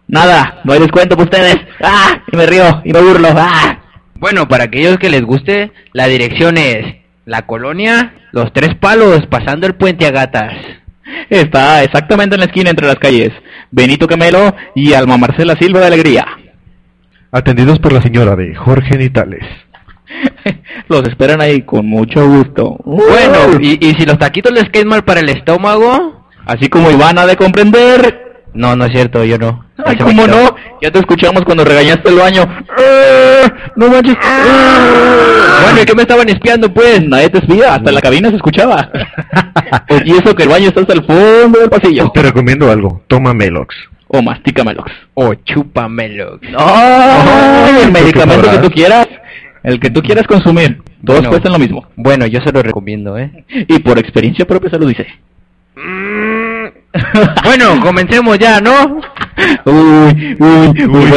nada, 0.07 0.61
no 0.65 0.73
hay 0.73 0.81
descuento 0.81 1.17
para 1.17 1.25
ustedes. 1.25 1.57
¡Ah! 1.83 2.23
Y 2.33 2.37
me 2.37 2.47
río, 2.47 2.83
y 2.85 2.93
me 2.93 3.01
burlo. 3.01 3.29
¡Ah! 3.37 3.81
Bueno, 4.15 4.49
para 4.49 4.65
aquellos 4.65 4.99
que 4.99 5.11
les 5.11 5.23
guste, 5.23 5.73
la 5.93 6.07
dirección 6.07 6.59
es 6.59 6.97
la 7.25 7.43
colonia 7.43 8.15
Los 8.33 8.53
Tres 8.53 8.75
Palos, 8.75 9.27
pasando 9.27 9.67
el 9.67 9.75
puente 9.75 10.07
a 10.07 10.11
gatas. 10.11 10.53
Está 11.31 11.83
exactamente 11.83 12.35
en 12.35 12.41
la 12.41 12.47
esquina 12.47 12.71
entre 12.71 12.87
las 12.87 12.97
calles 12.97 13.33
Benito 13.71 14.07
Camelo 14.07 14.55
y 14.75 14.93
Alma 14.93 15.17
Marcela 15.19 15.55
Silva 15.59 15.81
de 15.81 15.87
Alegría. 15.87 16.27
Atendidos 17.31 17.79
por 17.79 17.93
la 17.93 18.03
señora 18.03 18.37
de 18.37 18.55
Jorge 18.55 18.97
Nitales. 18.97 19.45
Los 20.89 21.07
esperan 21.07 21.41
ahí 21.41 21.63
con 21.63 21.87
mucho 21.87 22.27
gusto. 22.27 22.77
Bueno, 22.85 23.61
y, 23.61 23.87
y 23.87 23.95
si 23.95 24.07
los 24.07 24.19
taquitos 24.19 24.53
les 24.53 24.71
caen 24.71 24.89
mal 24.89 25.05
para 25.05 25.21
el 25.21 25.29
estómago, 25.29 26.27
así 26.47 26.69
como 26.69 26.91
Iván 26.91 27.19
ha 27.19 27.27
de 27.27 27.37
comprender. 27.37 28.43
no, 28.55 28.75
no 28.75 28.87
es 28.87 28.93
cierto, 28.93 29.23
yo 29.25 29.39
no. 29.39 29.67
Ay, 29.85 29.97
¿cómo 29.99 30.27
no? 30.27 30.57
Ya 30.81 30.91
te 30.91 30.99
escuchamos 30.99 31.45
cuando 31.45 31.65
regañaste 31.65 32.09
el 32.09 32.17
baño. 32.17 32.43
¡Eh! 32.79 33.47
No 33.77 33.89
manches. 33.89 34.17
Bueno, 35.63 35.83
¿y 35.83 35.85
qué 35.85 35.95
me 35.95 36.03
estaban 36.03 36.29
espiando, 36.31 36.73
pues? 36.73 37.07
Nadie 37.07 37.29
te 37.29 37.39
espía, 37.39 37.75
hasta 37.75 37.93
la 37.93 38.01
cabina 38.01 38.31
se 38.31 38.37
escuchaba. 38.37 38.91
y 40.05 40.13
eso 40.13 40.35
que 40.35 40.45
el 40.45 40.49
baño 40.49 40.69
está 40.69 40.81
hasta 40.81 40.95
el 40.95 41.05
fondo 41.05 41.61
del 41.61 41.71
pasillo. 41.71 42.11
Te 42.13 42.23
recomiendo 42.23 42.71
algo, 42.71 43.03
toma 43.07 43.35
Melox. 43.35 43.77
O 44.09 44.23
mastícamelox. 44.23 44.91
O 45.15 45.35
chúpamelo. 45.35 46.41
¡Ay! 46.59 47.83
el 47.83 47.87
¿tú 47.89 47.93
qué 47.93 48.01
medicamento 48.01 48.51
que 48.51 48.59
tú 48.59 48.71
quieras. 48.71 49.07
El 49.63 49.81
que 49.81 49.91
tú 49.91 50.03
quieras 50.03 50.27
consumir. 50.27 50.83
Todos 51.05 51.21
Bueno. 51.21 51.31
cuestan 51.31 51.53
lo 51.53 51.59
mismo. 51.59 51.87
Bueno, 51.97 52.27
yo 52.27 52.41
se 52.41 52.53
lo 52.53 52.63
recomiendo, 52.63 53.19
¿eh? 53.19 53.45
Y 53.69 53.79
por 53.81 53.99
experiencia 53.99 54.47
propia 54.47 54.71
se 54.71 54.79
lo 54.79 54.87
dice. 54.87 55.07
Bueno, 57.45 57.81
comencemos 57.83 58.39
ya, 58.39 58.61
¿no? 58.61 58.73
Uy, 59.67 60.37
uy, 60.41 60.85
uy, 60.87 61.11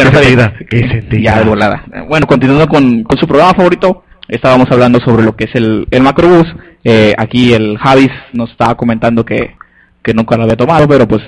qué 0.70 0.88
sentida. 0.90 1.22
Ya 1.22 1.42
volada. 1.44 1.84
Bueno, 2.08 2.28
continuando 2.28 2.68
con, 2.68 3.04
con 3.04 3.18
su 3.18 3.26
programa 3.28 3.54
favorito, 3.54 4.04
estábamos 4.28 4.70
hablando 4.70 5.00
sobre 5.00 5.24
lo 5.24 5.36
que 5.36 5.46
es 5.46 5.56
el, 5.56 5.88
el 5.90 6.04
macrobús. 6.04 6.48
Eh, 6.84 7.16
aquí 7.18 7.54
el 7.54 7.78
Javis 7.78 8.12
nos 8.34 8.52
estaba 8.52 8.76
comentando 8.76 9.26
que, 9.26 9.56
que 10.04 10.14
nunca 10.14 10.38
lo 10.38 10.44
había 10.44 10.56
tomado, 10.58 10.88
pero 10.88 11.08
pues 11.08 11.22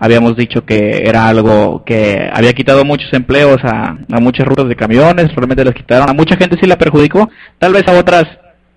habíamos 0.00 0.36
dicho 0.36 0.64
que 0.64 1.02
era 1.04 1.28
algo 1.28 1.82
que 1.84 2.30
había 2.32 2.52
quitado 2.52 2.84
muchos 2.84 3.12
empleos 3.12 3.58
a, 3.64 3.98
a 4.10 4.20
muchas 4.20 4.46
rutas 4.46 4.68
de 4.68 4.76
camiones, 4.76 5.34
realmente 5.34 5.64
les 5.64 5.74
quitaron, 5.74 6.08
a 6.08 6.14
mucha 6.14 6.36
gente 6.36 6.56
sí 6.60 6.66
la 6.66 6.78
perjudicó, 6.78 7.28
tal 7.58 7.72
vez 7.72 7.86
a 7.88 7.98
otras 7.98 8.24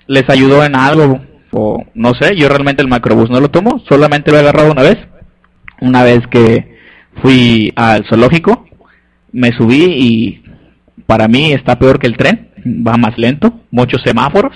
les 0.07 0.27
ayudó 0.29 0.65
en 0.65 0.75
algo, 0.75 1.21
o 1.51 1.85
no 1.93 2.13
sé, 2.15 2.35
yo 2.35 2.49
realmente 2.49 2.81
el 2.81 2.87
macrobús 2.87 3.29
no 3.29 3.39
lo 3.39 3.51
tomo, 3.51 3.81
solamente 3.87 4.31
lo 4.31 4.37
he 4.37 4.39
agarrado 4.39 4.71
una 4.71 4.81
vez, 4.81 4.97
una 5.79 6.03
vez 6.03 6.21
que 6.27 6.77
fui 7.21 7.71
al 7.75 8.03
zoológico, 8.07 8.65
me 9.31 9.51
subí 9.51 9.83
y 9.83 10.43
para 11.05 11.27
mí 11.27 11.53
está 11.53 11.77
peor 11.77 11.99
que 11.99 12.07
el 12.07 12.17
tren, 12.17 12.49
va 12.65 12.97
más 12.97 13.17
lento, 13.17 13.61
muchos 13.69 14.01
semáforos 14.03 14.53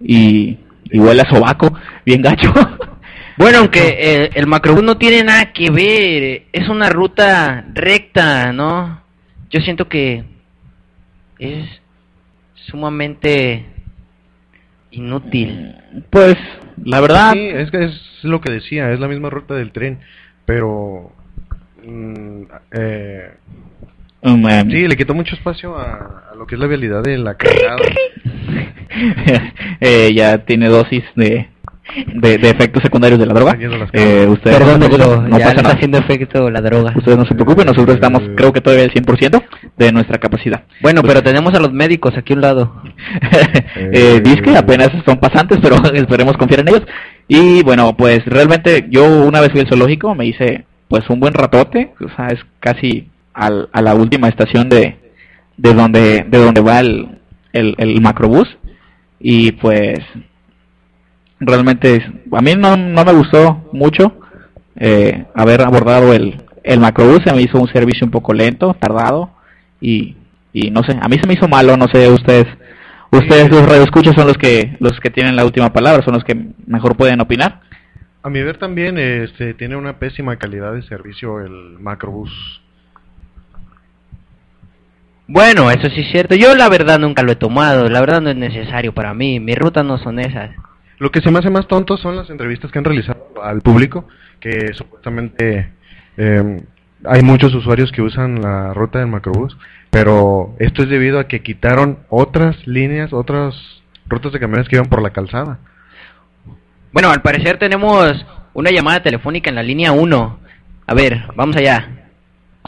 y, 0.00 0.58
y 0.84 0.98
huele 0.98 1.22
a 1.22 1.30
sobaco, 1.30 1.72
bien 2.04 2.22
gacho. 2.22 2.52
Bueno, 3.36 3.58
aunque 3.58 3.96
eh, 3.98 4.30
el 4.34 4.46
macrobús 4.46 4.82
no 4.82 4.98
tiene 4.98 5.24
nada 5.24 5.52
que 5.52 5.70
ver, 5.70 6.44
es 6.52 6.68
una 6.68 6.90
ruta 6.90 7.64
recta, 7.72 8.52
¿no? 8.52 9.02
Yo 9.50 9.60
siento 9.60 9.88
que 9.88 10.24
es 11.38 11.68
sumamente 12.54 13.66
inútil. 14.90 15.74
pues 16.10 16.36
la 16.84 17.00
verdad, 17.00 17.32
Sí, 17.32 17.48
es 17.48 17.70
que 17.70 17.84
es 17.84 18.00
lo 18.22 18.40
que 18.40 18.52
decía, 18.52 18.92
es 18.92 19.00
la 19.00 19.08
misma 19.08 19.30
ruta 19.30 19.54
del 19.54 19.72
tren, 19.72 20.00
pero... 20.44 21.12
mm, 21.84 22.42
eh, 22.72 23.30
em, 24.22 24.70
sí, 24.70 24.88
le 24.88 24.96
quitó 24.96 25.14
mucho 25.14 25.34
espacio 25.34 25.76
a, 25.76 26.30
a 26.32 26.34
lo 26.34 26.46
que 26.46 26.54
es 26.54 26.60
la 26.60 26.66
vialidad 26.66 27.02
de 27.02 27.18
la 27.18 27.34
cargada. 27.34 27.76
eh, 29.80 30.12
ya 30.14 30.38
tiene 30.44 30.68
dosis 30.68 31.04
de, 31.16 31.48
de, 32.14 32.38
de 32.38 32.50
efectos 32.50 32.82
secundarios 32.82 33.18
de 33.18 33.26
la 33.26 33.34
droga. 33.34 33.56
Eh, 33.92 34.26
ustedes 34.28 34.56
Perdón, 34.58 34.80
no, 34.80 34.88
pero 34.88 35.22
no 35.22 35.28
ya 35.38 35.44
pasa 35.44 35.48
está 35.50 35.62
nada. 35.62 35.74
haciendo 35.74 35.98
efecto 35.98 36.50
la 36.50 36.60
droga. 36.60 36.92
Ustedes 36.96 37.18
no 37.18 37.24
se 37.26 37.34
preocupen, 37.34 37.66
nosotros 37.66 37.94
estamos 37.96 38.22
creo 38.36 38.52
que 38.52 38.60
todavía 38.60 38.84
al 38.84 38.92
100% 38.92 39.42
de 39.76 39.92
nuestra 39.92 40.18
capacidad. 40.18 40.62
Bueno, 40.80 41.02
pero 41.02 41.22
tenemos 41.22 41.54
a 41.54 41.60
los 41.60 41.72
médicos 41.72 42.14
aquí 42.16 42.32
a 42.32 42.36
un 42.36 42.42
lado. 42.42 42.82
eh, 43.76 44.22
que 44.44 44.56
apenas 44.56 44.90
son 45.04 45.18
pasantes, 45.18 45.58
pero 45.62 45.76
esperemos 45.94 46.36
confiar 46.36 46.60
en 46.60 46.68
ellos. 46.68 46.82
Y 47.28 47.62
bueno, 47.62 47.96
pues 47.96 48.24
realmente 48.26 48.86
yo 48.90 49.04
una 49.26 49.40
vez 49.40 49.50
fui 49.50 49.60
al 49.60 49.68
zoológico, 49.68 50.14
me 50.14 50.26
hice 50.26 50.64
pues 50.88 51.08
un 51.08 51.20
buen 51.20 51.32
ratote, 51.34 51.92
o 52.04 52.08
sea, 52.16 52.28
es 52.28 52.40
casi 52.60 53.08
al- 53.34 53.68
a 53.72 53.80
la 53.82 53.94
última 53.94 54.28
estación 54.28 54.68
de, 54.68 54.96
de 55.56 55.74
donde 55.74 56.24
de 56.28 56.38
donde 56.38 56.60
va 56.60 56.80
el, 56.80 57.18
el, 57.52 57.74
el 57.78 58.00
macrobús 58.00 58.48
y 59.20 59.52
pues 59.52 60.00
realmente 61.46 62.04
a 62.32 62.40
mí 62.40 62.54
no, 62.56 62.76
no 62.76 63.04
me 63.04 63.12
gustó 63.12 63.68
mucho 63.72 64.16
eh, 64.76 65.24
haber 65.34 65.62
abordado 65.62 66.12
el, 66.12 66.42
el 66.62 66.80
macrobús, 66.80 67.20
se 67.24 67.34
me 67.34 67.42
hizo 67.42 67.60
un 67.60 67.68
servicio 67.68 68.06
un 68.06 68.10
poco 68.10 68.32
lento, 68.32 68.74
tardado 68.74 69.30
y, 69.80 70.16
y 70.52 70.70
no 70.70 70.82
sé, 70.82 70.96
a 71.00 71.08
mí 71.08 71.16
se 71.18 71.26
me 71.26 71.34
hizo 71.34 71.48
malo, 71.48 71.76
no 71.76 71.88
sé, 71.88 72.08
ustedes 72.08 72.46
ustedes 73.10 73.50
los 73.50 73.68
radioescuchas 73.68 74.14
son 74.14 74.26
los 74.26 74.38
que 74.38 74.76
los 74.80 74.98
que 75.00 75.10
tienen 75.10 75.36
la 75.36 75.44
última 75.44 75.72
palabra, 75.72 76.02
son 76.04 76.14
los 76.14 76.24
que 76.24 76.36
mejor 76.66 76.96
pueden 76.96 77.20
opinar. 77.20 77.60
A 78.22 78.30
mi 78.30 78.40
ver 78.40 78.56
también 78.56 78.98
este, 78.98 79.52
tiene 79.54 79.76
una 79.76 79.98
pésima 79.98 80.36
calidad 80.36 80.72
de 80.72 80.82
servicio 80.82 81.40
el 81.40 81.78
macrobús. 81.80 82.62
Bueno, 85.26 85.70
eso 85.70 85.88
sí 85.90 86.02
es 86.02 86.12
cierto. 86.12 86.34
Yo 86.34 86.54
la 86.54 86.68
verdad 86.68 86.98
nunca 86.98 87.22
lo 87.22 87.32
he 87.32 87.36
tomado. 87.36 87.88
La 87.88 88.00
verdad 88.00 88.20
no 88.20 88.30
es 88.30 88.36
necesario 88.36 88.92
para 88.92 89.14
mí. 89.14 89.40
Mis 89.40 89.56
rutas 89.56 89.84
no 89.84 89.98
son 89.98 90.20
esas. 90.20 90.50
Lo 90.98 91.10
que 91.10 91.20
se 91.20 91.30
me 91.30 91.38
hace 91.38 91.50
más 91.50 91.66
tonto 91.66 91.96
son 91.96 92.16
las 92.16 92.30
entrevistas 92.30 92.70
que 92.70 92.78
han 92.78 92.84
realizado 92.84 93.26
al 93.42 93.60
público, 93.60 94.06
que 94.40 94.72
supuestamente 94.74 95.72
eh, 96.16 96.62
hay 97.04 97.22
muchos 97.22 97.54
usuarios 97.54 97.90
que 97.92 98.02
usan 98.02 98.40
la 98.40 98.72
ruta 98.74 98.98
del 98.98 99.08
macrobús, 99.08 99.56
pero 99.90 100.54
esto 100.58 100.82
es 100.82 100.88
debido 100.88 101.18
a 101.18 101.28
que 101.28 101.42
quitaron 101.42 101.98
otras 102.08 102.66
líneas, 102.66 103.12
otras 103.12 103.54
rutas 104.06 104.32
de 104.32 104.40
camiones 104.40 104.68
que 104.68 104.76
iban 104.76 104.88
por 104.88 105.02
la 105.02 105.10
calzada. 105.10 105.58
Bueno, 106.92 107.10
al 107.10 107.22
parecer 107.22 107.58
tenemos 107.58 108.24
una 108.54 108.70
llamada 108.70 109.02
telefónica 109.02 109.50
en 109.50 109.56
la 109.56 109.62
línea 109.62 109.92
1. 109.92 110.38
A 110.86 110.94
ver, 110.94 111.24
vamos 111.34 111.56
allá. 111.56 111.88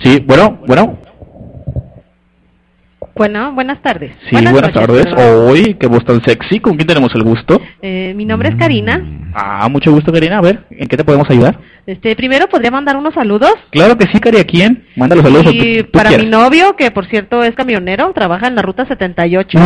Sí, 0.02 0.24
bueno, 0.26 0.60
bueno, 0.66 0.98
Bueno, 3.16 3.52
buenas 3.52 3.80
tardes. 3.80 4.10
sí, 4.28 4.32
buenas, 4.32 4.52
noches, 4.54 4.72
tardes. 4.72 5.06
Hoy, 5.16 5.76
qué 5.78 5.86
voz 5.86 6.04
tan 6.04 6.20
sexy, 6.24 6.58
¿con 6.58 6.74
quién 6.74 6.88
tenemos 6.88 7.14
el 7.14 7.22
gusto? 7.22 7.60
Eh, 7.80 8.12
mi 8.16 8.24
nombre 8.24 8.48
es 8.48 8.56
Karina. 8.56 9.00
Ah, 9.32 9.68
mucho 9.68 9.92
gusto, 9.92 10.12
Karina. 10.12 10.38
A 10.38 10.40
ver, 10.40 10.64
¿en 10.70 10.88
qué 10.88 10.96
te 10.96 11.04
podemos 11.04 11.30
ayudar? 11.30 11.60
Este, 11.86 12.16
primero 12.16 12.48
podría 12.48 12.72
mandar 12.72 12.96
unos 12.96 13.14
saludos. 13.14 13.52
Claro 13.70 13.96
que 13.96 14.06
sí, 14.08 14.18
Cari, 14.18 14.38
¿a 14.38 14.44
quién? 14.44 14.84
Manda 14.96 15.14
los 15.14 15.24
saludos. 15.24 15.46
y 15.54 15.84
tú 15.84 15.90
para 15.92 16.10
mi 16.10 16.26
novio, 16.26 16.74
que 16.76 16.90
por 16.90 17.06
cierto 17.06 17.44
es 17.44 17.54
camionero, 17.54 18.12
trabaja 18.12 18.48
en 18.48 18.56
la 18.56 18.62
ruta 18.62 18.84
78. 18.86 19.58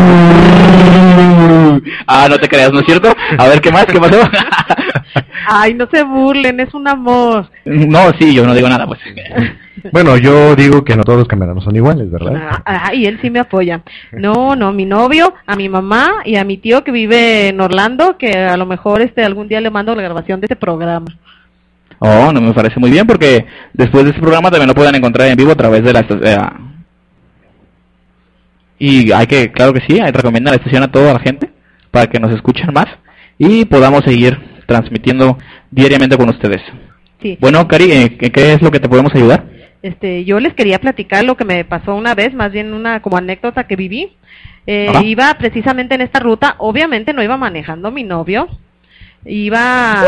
Ah, 2.07 2.27
no 2.29 2.39
te 2.39 2.49
creas, 2.49 2.73
¿no 2.73 2.81
es 2.81 2.87
cierto? 2.87 3.15
A 3.39 3.49
ver, 3.49 3.63
¿qué 3.63 3.71
más? 3.73 3.87
¿Qué 3.87 3.99
pasó? 3.99 4.19
Ay, 5.47 5.73
no 5.73 5.89
se 5.91 6.03
burlen, 6.03 6.61
es 6.61 6.75
un 6.75 6.87
amor. 6.87 7.51
no, 7.65 8.13
sí, 8.19 8.35
yo 8.35 8.45
no 8.45 8.55
digo 8.55 8.69
nada, 8.69 8.87
pues. 8.87 9.01
Bueno, 9.93 10.17
yo 10.17 10.55
digo 10.57 10.85
que 10.85 10.97
no 10.97 11.05
todos 11.05 11.27
los 11.29 11.65
son 11.65 11.77
iguales, 11.77 12.11
¿verdad? 12.11 12.61
Ah, 12.65 12.95
y 12.95 13.07
él 13.07 13.19
sí 13.23 13.31
me 13.31 13.39
apoya. 13.41 13.83
No, 14.13 14.55
no, 14.57 14.73
mi 14.73 14.85
novio, 14.85 15.35
a 15.47 15.57
mi 15.57 15.69
mamá 15.69 16.23
y 16.25 16.37
a 16.37 16.45
mi 16.45 16.57
tío 16.59 16.85
que 16.85 16.91
vive 16.93 17.49
en 17.49 17.61
Orlando, 17.61 18.17
que 18.19 18.31
a 18.33 18.57
lo 18.57 18.67
mejor 18.67 19.01
este 19.03 19.25
algún 19.25 19.49
día 19.49 19.61
le 19.61 19.71
mando 19.71 19.95
la 19.95 20.03
grabación 20.03 20.41
de 20.41 20.47
este 20.47 20.57
programa. 20.57 21.07
Oh, 22.01 22.33
no 22.33 22.41
me 22.41 22.53
parece 22.53 22.79
muy 22.79 22.91
bien 22.91 23.07
porque 23.07 23.47
después 23.73 24.05
de 24.05 24.11
este 24.11 24.21
programa 24.23 24.51
también 24.51 24.69
lo 24.69 24.75
pueden 24.75 24.95
encontrar 24.95 25.29
en 25.29 25.37
vivo 25.37 25.51
a 25.53 25.57
través 25.57 25.83
de 25.83 25.93
la... 25.93 26.01
esta- 26.01 26.15
eh, 26.23 26.39
Y 28.79 29.11
hay 29.13 29.27
que, 29.27 29.51
claro 29.51 29.73
que 29.73 29.81
sí, 29.81 29.99
hay 29.99 30.13
que 30.13 30.19
recomendar 30.19 30.53
la 30.53 30.59
estación 30.59 30.83
a 30.85 30.93
toda 30.93 31.13
la 31.13 31.19
gente 31.21 31.51
para 31.91 32.07
que 32.07 32.21
nos 32.21 32.33
escuchen 32.33 32.73
más 32.73 32.87
y 33.39 33.65
podamos 33.65 34.05
seguir 34.05 34.39
transmitiendo 34.67 35.39
diariamente 35.71 36.17
con 36.17 36.29
ustedes. 36.29 36.61
Sí. 37.21 37.37
Bueno, 37.41 37.67
Cari, 37.67 37.91
¿en 37.91 38.19
qué- 38.19 38.31
qué 38.31 38.53
es 38.53 38.63
lo 38.63 38.71
que 38.71 38.79
te 38.79 38.89
podemos 38.89 39.13
ayudar? 39.15 39.45
Este, 39.83 40.25
yo 40.25 40.41
les 40.41 40.55
quería 40.55 40.79
platicar 40.81 41.25
lo 41.25 41.37
que 41.37 41.45
me 41.45 41.65
pasó 41.65 41.95
una 41.95 42.15
vez, 42.15 42.35
más 42.35 42.51
bien 42.53 42.75
una 42.75 43.01
como 43.01 43.17
anécdota 43.17 43.67
que 43.67 43.77
viví. 43.77 44.13
Eh, 44.67 44.93
iba 45.05 45.33
precisamente 45.39 45.95
en 45.95 46.01
esta 46.03 46.19
ruta, 46.21 46.57
obviamente 46.59 47.13
no 47.15 47.23
iba 47.23 47.37
manejando 47.39 47.91
mi 47.91 48.03
novio, 48.05 48.49
iba 49.25 50.03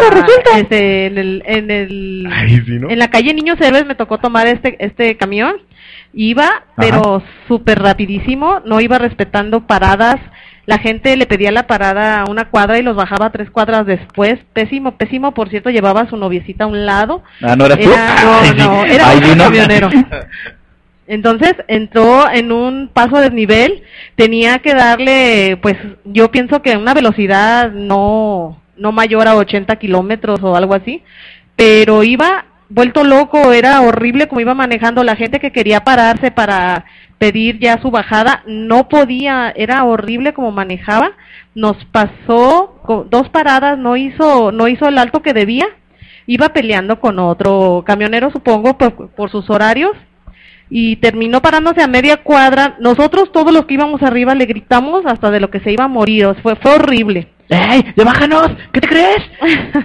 este, 0.56 1.06
en, 1.06 1.18
el, 1.18 1.42
en, 1.46 1.70
el- 1.70 2.28
Ay, 2.30 2.56
sí, 2.66 2.72
¿no? 2.78 2.90
en 2.90 2.98
la 2.98 3.08
calle 3.08 3.32
Niños 3.34 3.60
Héroes 3.60 3.86
me 3.86 3.94
tocó 3.94 4.18
tomar 4.18 4.46
este 4.46 4.76
este 4.84 5.16
camión, 5.16 5.56
iba 6.12 6.64
pero 6.76 7.22
súper 7.48 7.78
rapidísimo, 7.80 8.60
no 8.66 8.80
iba 8.80 8.98
respetando 8.98 9.66
paradas, 9.66 10.20
la 10.70 10.78
gente 10.78 11.16
le 11.16 11.26
pedía 11.26 11.50
la 11.50 11.66
parada 11.66 12.20
a 12.20 12.30
una 12.30 12.44
cuadra 12.48 12.78
y 12.78 12.82
los 12.82 12.94
bajaba 12.94 13.30
tres 13.30 13.50
cuadras 13.50 13.84
después, 13.86 14.38
pésimo, 14.52 14.92
pésimo, 14.92 15.34
por 15.34 15.48
cierto 15.50 15.68
llevaba 15.68 16.02
a 16.02 16.08
su 16.08 16.16
noviecita 16.16 16.62
a 16.62 16.66
un 16.68 16.86
lado, 16.86 17.24
Ah, 17.42 17.56
¿no 17.56 17.66
eras 17.66 17.80
tú? 17.80 17.90
era, 17.90 18.54
no, 18.54 18.64
no, 18.76 18.84
era 18.84 19.14
no. 19.34 19.44
camionero. 19.44 19.88
Entonces 21.08 21.54
entró 21.66 22.30
en 22.30 22.52
un 22.52 22.88
paso 22.92 23.16
a 23.16 23.20
desnivel, 23.20 23.82
tenía 24.14 24.60
que 24.60 24.72
darle, 24.74 25.58
pues 25.60 25.76
yo 26.04 26.30
pienso 26.30 26.62
que 26.62 26.76
una 26.76 26.94
velocidad 26.94 27.72
no, 27.72 28.62
no 28.76 28.92
mayor 28.92 29.26
a 29.26 29.34
80 29.34 29.74
kilómetros 29.74 30.38
o 30.44 30.54
algo 30.54 30.72
así, 30.72 31.02
pero 31.56 32.04
iba 32.04 32.44
vuelto 32.68 33.02
loco, 33.02 33.52
era 33.52 33.80
horrible 33.80 34.28
como 34.28 34.40
iba 34.40 34.54
manejando, 34.54 35.02
la 35.02 35.16
gente 35.16 35.40
que 35.40 35.50
quería 35.50 35.82
pararse 35.82 36.30
para 36.30 36.84
pedir 37.20 37.58
ya 37.58 37.78
su 37.82 37.90
bajada, 37.90 38.42
no 38.46 38.88
podía, 38.88 39.52
era 39.54 39.84
horrible 39.84 40.32
como 40.32 40.52
manejaba, 40.52 41.12
nos 41.54 41.76
pasó 41.84 42.80
dos 43.10 43.28
paradas, 43.28 43.76
no 43.76 43.98
hizo, 43.98 44.52
no 44.52 44.68
hizo 44.68 44.88
el 44.88 44.96
alto 44.96 45.20
que 45.20 45.34
debía, 45.34 45.66
iba 46.26 46.48
peleando 46.48 46.98
con 46.98 47.18
otro 47.18 47.84
camionero, 47.86 48.30
supongo, 48.30 48.78
por, 48.78 49.10
por 49.10 49.30
sus 49.30 49.50
horarios, 49.50 49.92
y 50.70 50.96
terminó 50.96 51.42
parándose 51.42 51.82
a 51.82 51.88
media 51.88 52.22
cuadra. 52.22 52.76
Nosotros, 52.80 53.30
todos 53.32 53.52
los 53.52 53.66
que 53.66 53.74
íbamos 53.74 54.02
arriba, 54.02 54.34
le 54.34 54.46
gritamos 54.46 55.04
hasta 55.04 55.30
de 55.30 55.40
lo 55.40 55.50
que 55.50 55.60
se 55.60 55.72
iba 55.72 55.84
a 55.84 55.88
morir. 55.88 56.34
fue, 56.42 56.56
fue 56.56 56.76
horrible. 56.76 57.28
¡Ey, 57.50 57.84
ya 57.96 58.04
bájanos! 58.04 58.48
¿Qué 58.72 58.80
te 58.80 58.88
crees? 58.88 59.18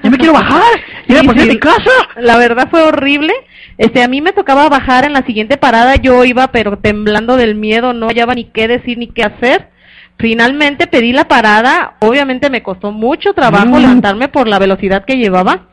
¡Ya 0.04 0.10
me 0.10 0.18
quiero 0.18 0.34
bajar! 0.34 0.62
¡Ya 1.08 1.20
Sí, 1.22 1.28
me 1.28 1.42
sí. 1.42 1.50
mi 1.50 1.58
casa! 1.60 1.90
La 2.18 2.38
verdad 2.38 2.68
fue 2.70 2.84
horrible. 2.84 3.34
Este, 3.78 4.04
a 4.04 4.08
mí 4.08 4.22
me 4.22 4.34
tocaba 4.34 4.70
bajar 4.70 5.04
en 5.06 5.14
la 5.14 5.24
siguiente 5.26 5.58
parada. 5.58 5.96
Yo 5.96 6.24
iba, 6.26 6.48
pero 6.52 6.78
temblando 6.78 7.36
del 7.38 7.56
miedo, 7.56 7.92
no 7.94 8.08
hallaba 8.08 8.36
ni 8.36 8.46
qué 8.46 8.68
decir 8.68 8.98
ni 9.00 9.08
qué 9.08 9.24
hacer. 9.24 9.70
Finalmente 10.18 10.88
pedí 10.88 11.12
la 11.12 11.28
parada. 11.28 11.96
Obviamente 12.00 12.50
me 12.50 12.64
costó 12.64 12.92
mucho 12.92 13.34
trabajo 13.34 13.66
Mm. 13.78 13.82
levantarme 13.82 14.28
por 14.30 14.48
la 14.48 14.60
velocidad 14.60 15.04
que 15.04 15.18
llevaba. 15.18 15.64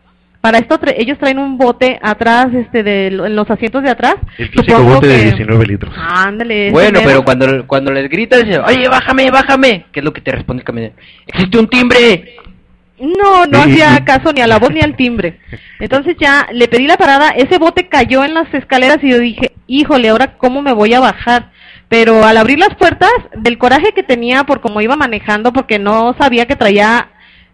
Para 0.42 0.59
esto 0.59 0.78
tra- 0.78 0.92
ellos 0.96 1.16
traen 1.18 1.38
un 1.38 1.57
bote 1.57 1.98
atrás, 2.02 2.48
este, 2.52 2.83
de, 2.83 3.07
en 3.07 3.35
los 3.37 3.48
asientos 3.48 3.83
de 3.83 3.90
atrás. 3.90 4.16
El 4.37 4.50
clásico 4.50 4.76
Supongo 4.76 4.94
bote 4.96 5.07
de 5.07 5.16
que- 5.18 5.24
19 5.26 5.66
litros. 5.66 5.94
Ándale. 5.96 6.70
Bueno, 6.72 6.98
mero. 6.98 7.09
pero 7.09 7.24
cuando, 7.24 7.66
cuando 7.66 7.92
les 7.92 8.11
gritas, 8.11 8.42
oye, 8.66 8.88
bájame, 8.88 9.31
bájame. 9.31 9.87
¿Qué 9.92 10.00
es 10.00 10.05
lo 10.05 10.12
que 10.12 10.20
te 10.20 10.33
responde 10.33 10.61
el 10.62 10.64
camionero? 10.66 10.94
Existe 11.28 11.59
un 11.59 11.68
timbre. 11.68 12.35
No, 13.00 13.46
no 13.46 13.62
Sí. 13.64 13.70
hacía 13.81 14.05
caso 14.05 14.33
ni 14.33 14.40
a 14.42 14.46
la 14.46 14.59
voz 14.59 14.70
ni 14.72 14.81
al 14.81 14.96
timbre. 14.96 15.38
Entonces 15.81 16.16
ya 16.20 16.46
le 16.52 16.68
pedí 16.68 16.87
la 16.87 16.96
parada, 16.96 17.31
ese 17.31 17.59
bote 17.59 17.88
cayó 17.88 18.24
en 18.24 18.35
las 18.35 18.52
escaleras 18.55 18.98
y 19.02 19.11
yo 19.11 19.18
dije, 19.18 19.52
híjole, 19.66 20.09
ahora 20.09 20.37
cómo 20.38 20.61
me 20.62 20.72
voy 20.72 20.92
a 20.94 21.00
bajar. 21.00 21.50
Pero 21.88 22.24
al 22.24 22.37
abrir 22.37 22.59
las 22.59 22.74
puertas, 22.76 23.11
del 23.37 23.59
coraje 23.59 23.92
que 23.94 24.02
tenía 24.02 24.44
por 24.44 24.61
cómo 24.61 24.81
iba 24.81 24.96
manejando, 24.96 25.52
porque 25.52 25.78
no 25.78 26.14
sabía 26.18 26.46
que 26.46 26.57
traía 26.57 27.11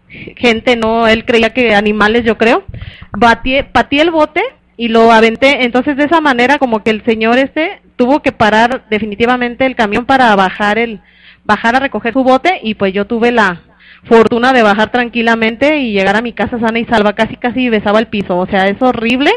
gente, 0.09 0.75
no, 0.75 1.07
él 1.07 1.25
creía 1.25 1.51
que 1.51 1.73
animales, 1.75 2.23
yo 2.25 2.37
creo, 2.37 2.63
batí, 3.11 3.61
patí 3.71 3.99
el 3.99 4.11
bote 4.11 4.41
y 4.77 4.87
lo 4.87 5.11
aventé. 5.11 5.63
Entonces 5.63 5.97
de 5.97 6.05
esa 6.05 6.21
manera 6.21 6.57
como 6.57 6.83
que 6.83 6.91
el 6.91 7.03
señor 7.05 7.37
este 7.37 7.81
tuvo 7.95 8.21
que 8.21 8.31
parar 8.31 8.85
definitivamente 8.89 9.65
el 9.65 9.75
camión 9.75 10.05
para 10.05 10.35
bajar 10.35 10.77
el, 10.77 11.01
bajar 11.43 11.75
a 11.75 11.79
recoger 11.79 12.13
su 12.13 12.23
bote 12.23 12.59
y 12.63 12.75
pues 12.75 12.93
yo 12.93 13.05
tuve 13.05 13.31
la 13.31 13.61
fortuna 14.03 14.53
de 14.53 14.63
bajar 14.63 14.91
tranquilamente 14.91 15.79
y 15.79 15.91
llegar 15.91 16.15
a 16.15 16.21
mi 16.21 16.31
casa 16.33 16.59
sana 16.59 16.79
y 16.79 16.85
salva, 16.85 17.13
casi 17.13 17.35
casi 17.35 17.69
besaba 17.69 17.99
el 17.99 18.07
piso, 18.07 18.37
o 18.37 18.47
sea, 18.47 18.67
es 18.67 18.81
horrible. 18.81 19.31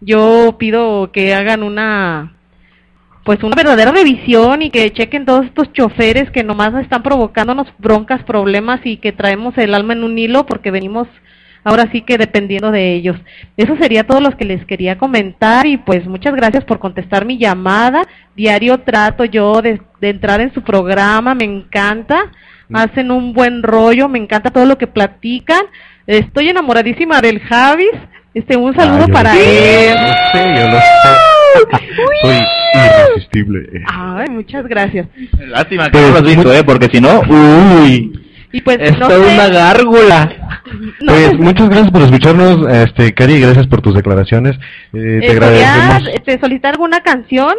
Yo 0.00 0.56
pido 0.58 1.10
que 1.12 1.34
hagan 1.34 1.62
una 1.62 2.33
pues 3.24 3.42
una 3.42 3.56
verdadera 3.56 3.90
revisión 3.90 4.62
y 4.62 4.70
que 4.70 4.92
chequen 4.92 5.24
todos 5.24 5.46
estos 5.46 5.72
choferes 5.72 6.30
que 6.30 6.44
nomás 6.44 6.74
están 6.74 7.02
provocándonos 7.02 7.66
broncas, 7.78 8.22
problemas 8.22 8.80
y 8.84 8.98
que 8.98 9.12
traemos 9.12 9.56
el 9.56 9.74
alma 9.74 9.94
en 9.94 10.04
un 10.04 10.18
hilo 10.18 10.44
porque 10.44 10.70
venimos 10.70 11.08
ahora 11.64 11.88
sí 11.90 12.02
que 12.02 12.18
dependiendo 12.18 12.70
de 12.70 12.92
ellos. 12.94 13.16
Eso 13.56 13.76
sería 13.78 14.06
todo 14.06 14.20
lo 14.20 14.36
que 14.36 14.44
les 14.44 14.64
quería 14.66 14.98
comentar 14.98 15.66
y 15.66 15.78
pues 15.78 16.06
muchas 16.06 16.34
gracias 16.34 16.64
por 16.64 16.78
contestar 16.78 17.24
mi 17.24 17.38
llamada. 17.38 18.06
Diario 18.36 18.80
trato 18.80 19.24
yo 19.24 19.62
de, 19.62 19.80
de 20.02 20.10
entrar 20.10 20.42
en 20.42 20.52
su 20.52 20.62
programa, 20.62 21.34
me 21.34 21.44
encanta. 21.44 22.30
Hacen 22.72 23.10
un 23.10 23.32
buen 23.32 23.62
rollo, 23.62 24.08
me 24.08 24.18
encanta 24.18 24.50
todo 24.50 24.66
lo 24.66 24.76
que 24.76 24.86
platican. 24.86 25.64
Estoy 26.06 26.50
enamoradísima 26.50 27.20
del 27.22 27.40
Javis. 27.40 27.92
Este, 28.34 28.56
un 28.56 28.74
saludo 28.74 29.04
Ah, 29.08 29.12
para 29.12 29.32
sé, 29.32 29.90
él. 29.90 29.96
Yo 29.96 30.02
lo 30.02 30.12
sé, 30.32 30.60
yo 30.60 30.68
lo 30.68 30.80
sé. 30.80 31.94
Soy 32.22 32.63
irresistible. 32.74 33.82
Ay, 33.86 34.26
muchas 34.30 34.66
gracias. 34.66 35.06
Lástima 35.48 35.84
que 35.86 35.90
Pues, 35.92 36.04
no 36.04 36.10
lo 36.10 36.16
has 36.18 36.22
visto, 36.24 36.48
muy- 36.48 36.56
¿eh? 36.56 36.64
Porque 36.64 36.88
si 36.92 37.00
no, 37.00 37.20
uy. 37.28 38.20
Y 38.52 38.60
pues 38.60 38.78
Es 38.80 38.96
no 38.98 39.08
toda 39.08 39.26
sé, 39.28 39.34
una 39.34 39.48
gárgola. 39.48 40.60
no 41.00 41.12
pues 41.12 41.26
sé, 41.26 41.34
muchas 41.34 41.68
gracias 41.68 41.90
por 41.90 42.02
escucharnos, 42.02 42.68
este 42.72 43.12
Cari, 43.12 43.40
gracias 43.40 43.66
por 43.66 43.80
tus 43.82 43.94
declaraciones. 43.96 44.52
Eh, 44.56 44.60
te 44.92 45.16
eh, 45.16 45.20
quería, 45.20 45.74
agradecemos. 45.74 46.08
este, 46.14 46.38
solicitar 46.38 46.72
alguna 46.74 47.00
canción. 47.00 47.54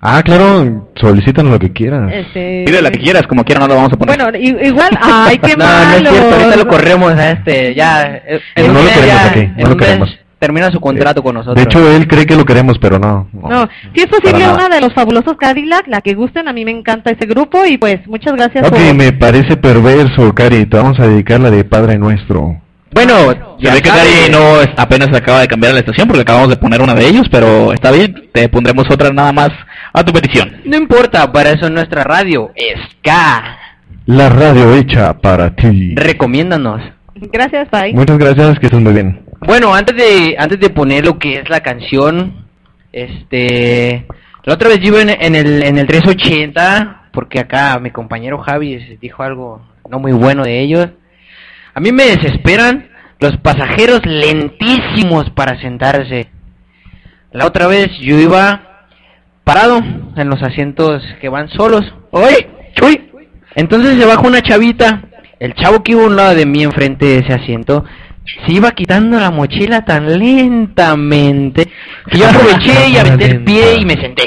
Ah, 0.00 0.22
claro, 0.22 0.88
solicítanos 0.94 1.52
lo 1.52 1.58
que 1.58 1.72
quieras. 1.72 2.10
Este, 2.14 2.62
Pide 2.66 2.80
la 2.80 2.90
que 2.90 3.00
quieras, 3.00 3.26
como 3.26 3.44
quiera 3.44 3.60
no 3.60 3.66
lo 3.66 3.74
vamos 3.74 3.92
a 3.92 3.96
poner. 3.96 4.16
Bueno, 4.16 4.38
igual, 4.38 4.90
ay, 5.02 5.38
qué 5.38 5.48
no, 5.56 5.64
no 5.66 5.70
malo. 5.70 6.08
es 6.08 6.10
cierto, 6.16 6.34
ahorita 6.36 6.56
lo 6.56 6.66
corremos 6.68 7.12
a 7.12 7.30
este, 7.32 7.74
ya. 7.74 8.06
eh, 8.26 8.40
En 8.54 8.66
No 8.66 8.70
un 8.70 8.74
lo 8.78 8.82
mes 8.84 8.92
queremos 8.92 9.14
ya, 9.22 9.30
aquí, 9.30 9.50
no 9.56 9.68
lo 9.68 9.76
queremos. 9.76 10.18
Termina 10.38 10.70
su 10.70 10.78
contrato 10.80 11.20
con 11.22 11.34
nosotros. 11.34 11.56
De 11.56 11.62
hecho, 11.62 11.90
él 11.90 12.06
cree 12.06 12.24
que 12.24 12.36
lo 12.36 12.44
queremos, 12.44 12.78
pero 12.78 12.98
no. 12.98 13.28
No, 13.32 13.68
si 13.92 14.00
es 14.02 14.06
posible 14.06 14.48
una 14.48 14.68
de 14.68 14.80
los 14.80 14.94
fabulosos 14.94 15.36
Cadillac, 15.36 15.88
la 15.88 16.00
que 16.00 16.14
gusten, 16.14 16.46
a 16.46 16.52
mí 16.52 16.64
me 16.64 16.70
encanta 16.70 17.10
ese 17.10 17.26
grupo 17.26 17.64
y 17.66 17.76
pues 17.76 18.06
muchas 18.06 18.34
gracias 18.34 18.64
Ok, 18.68 18.72
por... 18.76 18.94
me 18.94 19.12
parece 19.12 19.56
perverso, 19.56 20.32
Cari. 20.34 20.66
Te 20.66 20.76
vamos 20.76 20.98
a 21.00 21.08
dedicar 21.08 21.40
la 21.40 21.50
de 21.50 21.64
Padre 21.64 21.98
Nuestro. 21.98 22.60
bueno, 22.92 23.14
Se 23.58 23.64
ya 23.66 23.74
ve 23.74 23.82
que. 23.82 23.88
Cari 23.88 24.30
no 24.30 24.60
es- 24.60 24.70
apenas 24.76 25.08
acaba 25.12 25.40
de 25.40 25.48
cambiar 25.48 25.72
la 25.74 25.80
estación 25.80 26.06
porque 26.06 26.22
acabamos 26.22 26.50
de 26.50 26.56
poner 26.56 26.82
una 26.82 26.94
de 26.94 27.08
ellos, 27.08 27.26
pero 27.32 27.72
está 27.72 27.90
bien, 27.90 28.28
te 28.32 28.48
pondremos 28.48 28.84
otra 28.92 29.10
nada 29.10 29.32
más 29.32 29.50
a 29.92 30.04
tu 30.04 30.12
petición. 30.12 30.52
No 30.64 30.76
importa, 30.76 31.32
para 31.32 31.50
eso 31.50 31.66
es 31.66 31.72
nuestra 31.72 32.04
radio. 32.04 32.52
Ska. 32.92 33.58
La 34.06 34.28
radio 34.28 34.72
hecha 34.76 35.18
para 35.18 35.54
ti. 35.56 35.94
Recomiéndanos. 35.96 36.80
Gracias, 37.16 37.68
bye. 37.72 37.92
Muchas 37.92 38.16
gracias, 38.18 38.58
que 38.60 38.66
estés 38.66 38.80
muy 38.80 38.92
bien. 38.92 39.20
Bueno, 39.40 39.74
antes 39.74 39.96
de 39.96 40.36
antes 40.38 40.58
de 40.58 40.70
poner 40.70 41.04
lo 41.06 41.18
que 41.18 41.34
es 41.34 41.48
la 41.48 41.60
canción, 41.60 42.46
este, 42.92 44.06
la 44.44 44.54
otra 44.54 44.68
vez 44.68 44.80
yo 44.80 44.88
iba 44.88 45.02
en, 45.02 45.10
en 45.10 45.34
el 45.34 45.62
en 45.62 45.78
el 45.78 45.86
380 45.86 47.10
porque 47.12 47.38
acá 47.40 47.78
mi 47.78 47.90
compañero 47.90 48.38
Javi 48.38 48.98
dijo 49.00 49.22
algo 49.22 49.62
no 49.88 49.98
muy 49.98 50.12
bueno 50.12 50.44
de 50.44 50.60
ellos. 50.60 50.88
A 51.74 51.80
mí 51.80 51.92
me 51.92 52.04
desesperan 52.04 52.90
los 53.20 53.36
pasajeros 53.38 54.00
lentísimos 54.04 55.30
para 55.30 55.60
sentarse. 55.60 56.28
La 57.32 57.46
otra 57.46 57.66
vez 57.66 57.88
yo 58.00 58.18
iba 58.18 58.86
parado 59.44 59.78
en 60.16 60.28
los 60.28 60.42
asientos 60.42 61.02
que 61.20 61.28
van 61.28 61.48
solos. 61.48 61.94
¡Oye! 62.10 62.48
¡Chuy! 62.74 63.10
Entonces 63.54 63.98
se 63.98 64.06
baja 64.06 64.26
una 64.26 64.42
chavita. 64.42 65.02
El 65.38 65.54
chavo 65.54 65.82
que 65.82 65.92
iba 65.92 66.02
a 66.02 66.06
un 66.06 66.16
lado 66.16 66.34
de 66.34 66.46
mí 66.46 66.64
enfrente 66.64 67.06
de 67.06 67.18
ese 67.18 67.32
asiento 67.32 67.84
se 68.46 68.52
iba 68.52 68.70
quitando 68.72 69.18
la 69.18 69.30
mochila 69.30 69.84
tan 69.84 70.18
lentamente 70.18 71.68
que 72.10 72.18
yo 72.18 72.28
aproveché 72.28 72.88
y 72.90 72.96
aventé 72.96 73.26
el 73.26 73.44
pie 73.44 73.76
y 73.80 73.84
me 73.84 73.94
senté. 73.94 74.24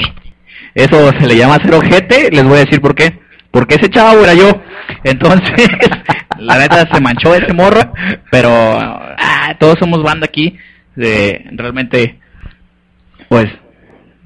Eso 0.74 1.10
se 1.18 1.26
le 1.26 1.36
llama 1.36 1.56
ser 1.56 1.74
ojete, 1.74 2.30
les 2.30 2.44
voy 2.44 2.56
a 2.56 2.64
decir 2.64 2.80
por 2.80 2.94
qué. 2.94 3.20
Porque 3.50 3.74
ese 3.74 3.90
chavo 3.90 4.22
era 4.22 4.34
yo. 4.34 4.62
Entonces, 5.04 5.68
la 6.38 6.58
neta 6.58 6.88
se 6.92 7.00
manchó 7.00 7.34
ese 7.34 7.52
morro, 7.52 7.92
pero 8.30 8.50
ah, 8.50 9.54
todos 9.58 9.78
somos 9.78 10.02
banda 10.02 10.26
aquí. 10.26 10.56
De, 10.96 11.46
realmente, 11.52 12.18
pues, 13.28 13.46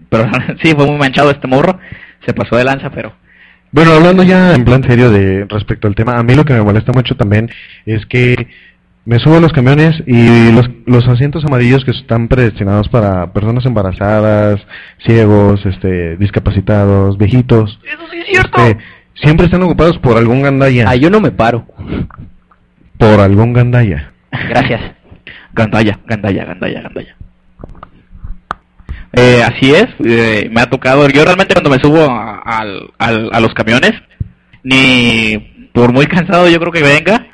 pero 0.09 0.29
sí, 0.63 0.73
fue 0.75 0.87
muy 0.87 0.97
manchado 0.97 1.31
este 1.31 1.49
morro. 1.49 1.79
Se 2.25 2.33
pasó 2.33 2.57
de 2.57 2.65
lanza, 2.65 2.91
pero 2.91 3.15
Bueno, 3.73 3.93
hablando 3.93 4.23
ya 4.23 4.55
en 4.55 4.65
plan 4.65 4.83
serio 4.85 5.11
de 5.11 5.47
respecto 5.49 5.89
al 5.89 5.95
tema, 5.95 6.17
a 6.17 6.23
mí 6.23 6.35
lo 6.35 6.45
que 6.45 6.55
me 6.55 6.63
molesta 6.63 6.93
mucho 6.93 7.17
también 7.17 7.51
es 7.85 8.07
que 8.07 8.49
me 9.07 9.19
subo 9.21 9.37
a 9.37 9.41
los 9.41 9.53
camiones 9.53 9.95
y 10.07 10.53
los, 10.53 10.69
los 10.85 11.07
asientos 11.09 11.45
amarillos 11.45 11.85
que 11.85 11.93
están 11.93 12.29
predestinados 12.29 12.89
para 12.89 13.33
personas 13.33 13.65
embarazadas, 13.65 14.61
ciegos, 15.07 15.65
este, 15.65 16.17
discapacitados, 16.17 17.17
viejitos. 17.17 17.79
Eso 17.85 18.03
sí 18.11 18.19
es 18.19 18.27
cierto. 18.27 18.59
este, 18.67 18.83
siempre 19.15 19.47
están 19.47 19.63
ocupados 19.63 19.97
por 19.99 20.17
algún 20.19 20.43
gandaya. 20.43 20.85
Ah, 20.89 20.97
yo 20.97 21.09
no 21.09 21.21
me 21.21 21.31
paro. 21.31 21.67
Por 22.99 23.21
algún 23.21 23.53
gandaya. 23.53 24.13
Gracias. 24.49 24.81
Gandaya, 25.55 25.99
gandaya, 26.07 26.45
gandaya, 26.45 26.81
gandaya. 26.83 27.17
Eh, 29.13 29.41
así 29.43 29.73
es, 29.73 29.87
eh, 30.05 30.51
me 30.53 30.61
ha 30.61 30.67
tocado. 30.67 31.09
Yo 31.09 31.25
realmente 31.25 31.55
cuando 31.55 31.71
me 31.71 31.79
subo 31.79 32.03
a, 32.11 32.39
al- 32.45 32.91
al- 32.99 33.31
a 33.33 33.41
los 33.41 33.55
camiones, 33.55 33.93
ni 34.63 35.69
por 35.73 35.93
muy 35.93 36.07
cansado 36.07 36.49
yo 36.49 36.59
creo 36.61 36.73
que 36.73 36.83
venga, 36.83 37.27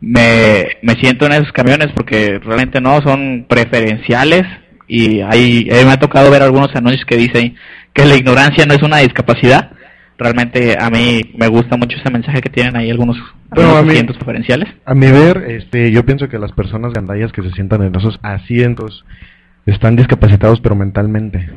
me, 0.00 0.66
me 0.82 0.94
siento 0.94 1.26
en 1.26 1.32
esos 1.32 1.52
camiones 1.52 1.88
porque 1.94 2.38
realmente 2.42 2.80
no 2.80 3.00
son 3.02 3.46
preferenciales 3.48 4.42
y 4.88 5.20
ahí 5.20 5.68
me 5.84 5.92
ha 5.92 5.98
tocado 5.98 6.30
ver 6.30 6.42
algunos 6.42 6.74
anuncios 6.74 7.04
que 7.04 7.16
dicen 7.16 7.54
que 7.92 8.04
la 8.04 8.16
ignorancia 8.16 8.66
no 8.66 8.74
es 8.74 8.82
una 8.82 8.98
discapacidad. 8.98 9.72
Realmente 10.18 10.76
a 10.78 10.90
mí 10.90 11.32
me 11.38 11.48
gusta 11.48 11.76
mucho 11.76 11.96
ese 11.96 12.10
mensaje 12.10 12.40
que 12.42 12.50
tienen 12.50 12.76
ahí 12.76 12.90
algunos, 12.90 13.16
mí- 13.56 13.90
asientos 13.90 14.16
preferenciales. 14.16 14.68
A 14.84 14.94
mi 14.94 15.10
ver, 15.10 15.44
este, 15.48 15.90
yo 15.92 16.04
pienso 16.04 16.28
que 16.28 16.38
las 16.38 16.52
personas 16.52 16.92
gandayas 16.92 17.32
que 17.32 17.42
se 17.42 17.50
sientan 17.52 17.82
en 17.82 17.94
esos 17.94 18.18
asientos 18.22 19.04
están 19.66 19.96
discapacitados 19.96 20.60
pero 20.60 20.74
mentalmente. 20.74 21.48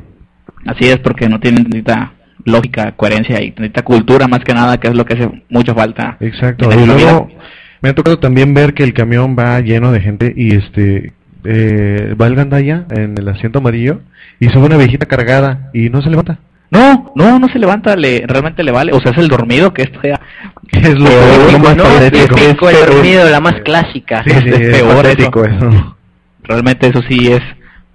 Así 0.66 0.86
es, 0.86 1.00
porque 1.00 1.28
no 1.28 1.40
tienen 1.40 1.70
tanta 1.70 2.14
lógica, 2.46 2.94
coherencia 2.94 3.42
y 3.42 3.52
tanta 3.52 3.82
cultura 3.82 4.28
más 4.28 4.40
que 4.42 4.54
nada, 4.54 4.78
que 4.80 4.88
es 4.88 4.96
lo 4.96 5.06
que 5.06 5.16
hace 5.16 5.44
mucha 5.50 5.74
falta. 5.74 6.18
Exacto. 6.20 6.70
Y 6.72 6.86
luego 6.86 7.26
vida. 7.26 7.42
Me 7.84 7.90
ha 7.90 7.96
tocado 7.96 8.18
también 8.18 8.54
ver 8.54 8.74
que 8.74 8.84
el 8.84 8.94
camión 8.94 9.36
va 9.38 9.60
lleno 9.60 9.92
de 9.92 10.00
gente 10.00 10.34
y 10.36 10.56
este 10.56 11.12
eh, 11.44 12.16
va 12.20 12.28
el 12.28 12.36
gandaya 12.36 12.86
en 12.90 13.18
el 13.18 13.28
asiento 13.28 13.60
amarillo 13.60 14.00
y 14.40 14.48
sube 14.48 14.66
una 14.66 14.78
viejita 14.78 15.06
cargada 15.06 15.70
y 15.74 15.90
no 15.90 16.02
se 16.02 16.10
levanta. 16.10 16.40
No, 16.72 17.12
no, 17.14 17.38
no 17.40 17.48
se 17.50 17.60
levanta, 17.60 17.96
le, 17.98 18.24
realmente 18.26 18.64
le 18.64 18.72
vale, 18.72 18.94
o 18.94 19.02
sea, 19.02 19.12
es 19.12 19.18
el 19.18 19.28
dormido 19.28 19.74
que 19.74 19.84
esto 19.84 20.00
ya... 20.02 20.20
Es 20.72 20.98
lo, 20.98 21.52
lo 21.52 21.60
más 21.60 21.76
¿no? 21.76 21.84
patético. 21.84 22.70
El 22.70 22.76
dormido, 22.88 23.30
la 23.30 23.42
más 23.42 23.62
clásica. 23.64 24.24
Sí, 24.24 24.32
sí, 24.32 24.50
es 24.54 24.60
es 24.60 24.82
peor 24.82 25.06
eso. 25.06 25.98
Realmente 26.42 26.88
eso 26.88 27.02
sí 27.08 27.32
es 27.32 27.42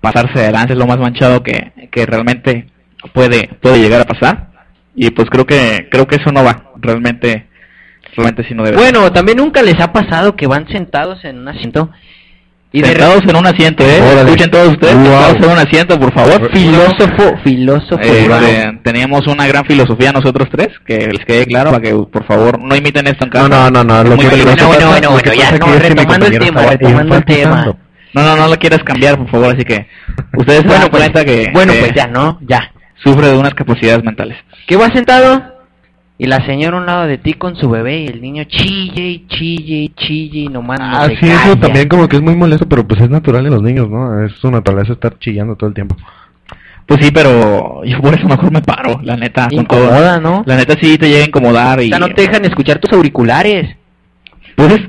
pasarse 0.01 0.39
adelante, 0.39 0.75
es 0.75 0.79
lo 0.79 0.87
más 0.87 0.99
manchado 0.99 1.43
que, 1.43 1.73
que 1.91 2.07
realmente 2.07 2.69
puede, 3.15 3.49
puede 3.61 3.81
llegar 3.81 4.03
a 4.03 4.07
pasar. 4.07 4.51
Y 4.95 5.11
pues 5.11 5.29
creo 5.31 5.47
que, 5.47 5.89
creo 5.91 6.07
que 6.07 6.17
eso 6.17 6.31
no 6.31 6.45
va, 6.45 6.73
realmente, 6.77 7.48
realmente 8.19 8.45
sí 8.49 8.55
no 8.55 8.65
debe. 8.65 8.77
Bueno, 8.77 9.11
también 9.13 9.39
nunca 9.39 9.63
les 9.63 9.81
ha 9.81 9.93
pasado 9.93 10.37
que 10.37 10.47
van 10.47 10.69
sentados 10.69 11.25
en 11.25 11.39
un 11.39 11.49
asiento 11.49 11.91
y 12.71 12.83
de 12.83 12.89
sentados 12.89 13.23
en 13.27 13.35
un 13.37 13.47
asiento, 13.47 13.83
¿eh? 13.85 13.99
Órale. 14.03 14.21
Escuchen 14.23 14.51
todos 14.51 14.69
ustedes, 14.69 14.95
Wow. 14.95 15.05
sentados 15.05 15.37
en 15.37 15.51
un 15.51 15.59
asiento, 15.59 15.99
por 15.99 16.13
favor. 16.13 16.51
filósofo, 16.53 17.39
filósofo. 17.43 18.03
Eh, 18.03 18.27
wow. 18.29 18.39
eh, 18.43 18.81
teníamos 18.83 19.27
una 19.27 19.47
gran 19.47 19.65
filosofía 19.65 20.13
nosotros 20.13 20.49
tres, 20.53 20.69
que 20.87 21.07
les 21.09 21.25
quede 21.25 21.47
claro 21.47 21.71
para 21.71 21.83
que 21.83 21.95
por 21.95 22.25
favor 22.27 22.61
no 22.61 22.77
imiten 22.77 23.07
esto 23.07 23.25
en 23.25 23.31
casa. 23.31 23.49
No, 23.49 23.71
no, 23.71 23.83
no, 23.83 23.85
no, 23.85 24.05
lo 24.05 24.17
muy 24.17 24.25
que- 24.27 24.31
peligroso. 24.33 24.67
Bueno, 24.67 24.89
bueno, 24.89 25.11
bueno, 25.11 25.11
Lo 25.11 25.23
que 25.23 25.29
bueno, 25.31 25.43
ya, 25.43 25.59
no, 25.59 25.79
retomando 25.79 26.27
el 26.27 26.39
tema, 26.39 26.63
retomando 26.63 27.17
el 27.17 27.25
tema. 27.25 27.77
No, 28.15 28.23
no, 28.23 28.37
no 28.37 28.49
lo 28.49 28.57
quieras 28.57 28.83
cambiar, 28.85 29.17
por 29.19 29.31
favor, 29.31 29.55
así 29.55 29.65
que 29.65 29.87
ustedes 30.37 30.61
se 30.63 30.67
Bueno, 30.67 30.81
dan 30.83 30.91
pues, 30.91 31.03
cuenta 31.03 31.25
que 31.25 31.51
bueno, 31.53 31.73
eh, 31.75 31.77
pues 31.81 31.93
ya, 31.95 32.07
¿no? 32.07 32.39
Ya. 32.43 32.73
sufre 33.03 33.29
de 33.29 33.37
unas 33.37 33.55
capacidades 33.55 34.03
mentales. 34.05 34.37
Que 34.67 34.77
va 34.77 34.89
sentado 34.93 35.58
y 36.19 36.27
la 36.27 36.45
señora 36.47 36.77
a 36.77 36.81
un 36.81 36.87
lado 36.87 37.07
de 37.07 37.17
ti 37.19 37.35
con 37.35 37.55
su 37.57 37.71
bebé 37.71 38.01
y 38.03 38.07
el 38.09 38.21
niño 38.21 38.45
chille 38.45 39.09
y 39.09 39.27
chille 39.29 39.77
y 39.85 39.89
chille 39.91 40.41
y 40.41 40.49
nomás 40.49 40.81
no 40.81 40.87
Ah, 40.99 41.07
se 41.09 41.17
sí, 41.17 41.27
eso 41.31 41.41
calla. 41.43 41.61
también 41.61 41.89
como 41.89 42.09
que 42.09 42.17
es 42.17 42.23
muy 42.23 42.35
molesto, 42.35 42.69
pero 42.69 42.87
pues 42.87 43.01
es 43.01 43.09
natural 43.11 43.47
en 43.47 43.53
los 43.53 43.63
niños, 43.63 43.89
¿no? 43.89 44.25
Es 44.25 44.33
su 44.41 44.51
naturaleza 44.51 44.93
estar 44.95 45.17
chillando 45.19 45.55
todo 45.57 45.69
el 45.69 45.75
tiempo. 45.75 45.97
Pues 46.87 47.05
sí, 47.05 47.11
pero 47.13 47.85
yo 47.85 48.01
por 48.01 48.15
eso 48.15 48.27
mejor 48.27 48.51
me 48.51 48.63
paro, 48.63 48.99
la 49.03 49.17
neta. 49.17 49.47
todo. 49.49 49.61
Incomoda, 49.61 50.19
¿no? 50.21 50.43
La 50.47 50.57
neta 50.57 50.75
sí 50.81 50.97
te 50.99 51.09
llega 51.09 51.25
a 51.25 51.29
incomodar 51.29 51.79
O 51.79 51.83
y... 51.83 51.89
sea, 51.91 51.99
no 51.99 52.09
te 52.09 52.23
dejan 52.23 52.45
escuchar 52.47 52.79
tus 52.79 52.91
auriculares. 52.93 53.77
Pues 54.57 54.81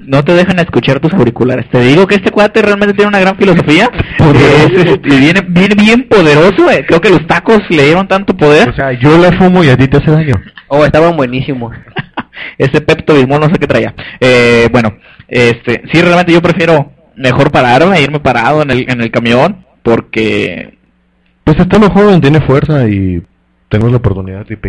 no 0.00 0.22
te 0.24 0.34
dejan 0.34 0.58
escuchar 0.58 0.98
tus 1.00 1.14
auriculares. 1.14 1.66
Te 1.70 1.80
digo 1.80 2.06
que 2.06 2.16
este 2.16 2.30
cuate 2.32 2.60
realmente 2.60 2.92
tiene 2.92 3.08
una 3.08 3.20
gran 3.20 3.36
filosofía. 3.38 3.88
Es, 4.18 4.70
este, 4.84 4.98
viene, 4.98 5.40
viene 5.48 5.74
bien 5.76 6.08
poderoso. 6.08 6.68
eh. 6.70 6.84
Creo 6.86 7.00
que 7.00 7.10
los 7.10 7.26
tacos 7.26 7.60
le 7.70 7.84
dieron 7.84 8.06
tanto 8.08 8.36
poder. 8.36 8.68
O 8.70 8.74
sea, 8.74 8.92
yo 8.92 9.16
la 9.16 9.32
fumo 9.38 9.62
y 9.64 9.68
a 9.70 9.76
ti 9.76 9.86
te 9.88 9.96
hace 9.98 10.10
daño. 10.10 10.34
Oh, 10.68 10.84
estaban 10.84 11.16
buenísimos. 11.16 11.76
Ese 12.58 12.80
Pepto 12.80 13.14
Bismol 13.14 13.40
no 13.40 13.48
sé 13.48 13.58
qué 13.58 13.66
traía. 13.66 13.94
Eh, 14.20 14.68
bueno, 14.70 14.96
este, 15.28 15.82
sí, 15.92 16.00
realmente 16.00 16.32
yo 16.32 16.42
prefiero 16.42 16.92
mejor 17.16 17.50
pararme, 17.50 18.00
irme 18.00 18.20
parado 18.20 18.62
en 18.62 18.70
el, 18.70 18.90
en 18.90 19.00
el 19.00 19.10
camión, 19.10 19.64
porque... 19.82 20.78
Pues 21.44 21.58
está 21.58 21.78
más 21.78 21.90
joven, 21.90 22.20
tiene 22.20 22.40
fuerza 22.40 22.88
y 22.88 23.22
tenemos 23.68 23.92
la 23.92 23.98
oportunidad 23.98 24.46
de 24.46 24.54
ir. 24.54 24.60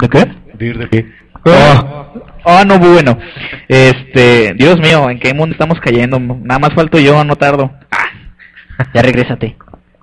¿De 0.00 0.08
qué? 0.08 0.26
De 0.54 0.66
ir 0.66 0.78
de 0.78 0.86
pie. 0.86 1.12
Ah, 1.46 2.12
ah, 2.44 2.64
no, 2.64 2.78
bueno. 2.78 3.18
Este, 3.66 4.54
Dios 4.54 4.78
mío, 4.78 5.10
¿en 5.10 5.18
qué 5.18 5.34
mundo 5.34 5.52
estamos 5.52 5.80
cayendo? 5.80 6.20
Nada 6.20 6.60
más 6.60 6.74
falto 6.74 6.98
yo, 6.98 7.24
no 7.24 7.36
tardo. 7.36 7.70
Ah, 7.90 8.86
Ya 8.94 9.02
regrésate. 9.02 9.56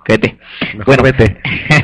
Vete. 0.08 0.36
Mejor 0.76 0.84
Bueno, 0.86 1.02
vete. 1.04 1.36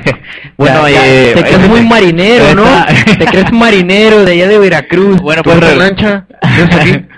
bueno, 0.56 0.88
Ya, 0.88 0.94
ya, 0.94 1.06
eh, 1.06 1.32
te 1.34 1.42
crees 1.42 1.68
muy 1.68 1.82
marinero, 1.86 2.54
¿no? 2.54 2.64
Te 3.18 3.24
crees 3.26 3.52
marinero 3.52 4.24
de 4.24 4.32
allá 4.32 4.48
de 4.48 4.58
Veracruz. 4.58 5.20
Bueno, 5.20 5.42
pues 5.42 5.58
¿Tú 5.58 5.64
en 5.64 5.70
re- 5.70 5.76
lancha? 5.76 6.26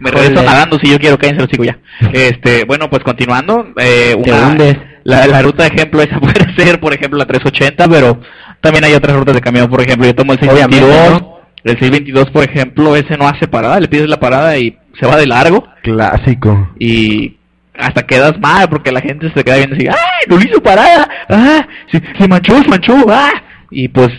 Me 0.00 0.10
regreso 0.10 0.42
nadando 0.42 0.78
si 0.78 0.90
yo 0.90 0.98
quiero, 0.98 1.18
cállense 1.18 1.40
los 1.42 1.48
chicos 1.50 1.66
ya. 1.66 1.78
Este, 2.12 2.64
bueno, 2.64 2.90
pues 2.90 3.02
continuando, 3.04 3.68
eh, 3.78 4.14
una- 4.16 4.56
la, 5.04 5.26
la 5.26 5.42
ruta 5.42 5.62
de 5.64 5.68
ejemplo 5.74 6.02
esa 6.02 6.18
puede 6.20 6.54
ser, 6.56 6.80
por 6.80 6.92
ejemplo, 6.92 7.18
la 7.18 7.26
380, 7.26 7.88
pero 7.88 8.20
también 8.60 8.84
hay 8.84 8.94
otras 8.94 9.16
rutas 9.16 9.34
de 9.34 9.40
camión, 9.40 9.68
por 9.70 9.80
ejemplo, 9.80 10.06
yo 10.06 10.14
tomo 10.14 10.32
el 10.32 10.38
Obviamente, 10.40 10.84
622, 10.86 11.22
¿no? 11.22 11.38
el 11.64 11.72
622, 11.78 12.30
por 12.30 12.44
ejemplo, 12.44 12.96
ese 12.96 13.16
no 13.16 13.26
hace 13.28 13.46
parada, 13.48 13.80
le 13.80 13.88
pides 13.88 14.08
la 14.08 14.20
parada 14.20 14.58
y 14.58 14.76
se 15.00 15.06
va 15.06 15.16
de 15.16 15.26
largo 15.26 15.66
Clásico. 15.82 16.70
y 16.78 17.37
hasta 17.78 18.06
quedas 18.06 18.38
mal 18.40 18.68
porque 18.68 18.92
la 18.92 19.00
gente 19.00 19.30
se 19.32 19.44
queda 19.44 19.56
viendo 19.56 19.76
así, 19.76 19.86
¡ay, 19.86 20.26
no 20.28 20.36
le 20.36 20.44
hizo 20.44 20.62
parada! 20.62 21.08
¡Ah! 21.28 21.66
Se, 21.90 22.02
se 22.18 22.28
manchó, 22.28 22.60
se 22.62 22.68
manchó! 22.68 22.94
¡Ah! 23.08 23.42
Y 23.70 23.88
pues 23.88 24.10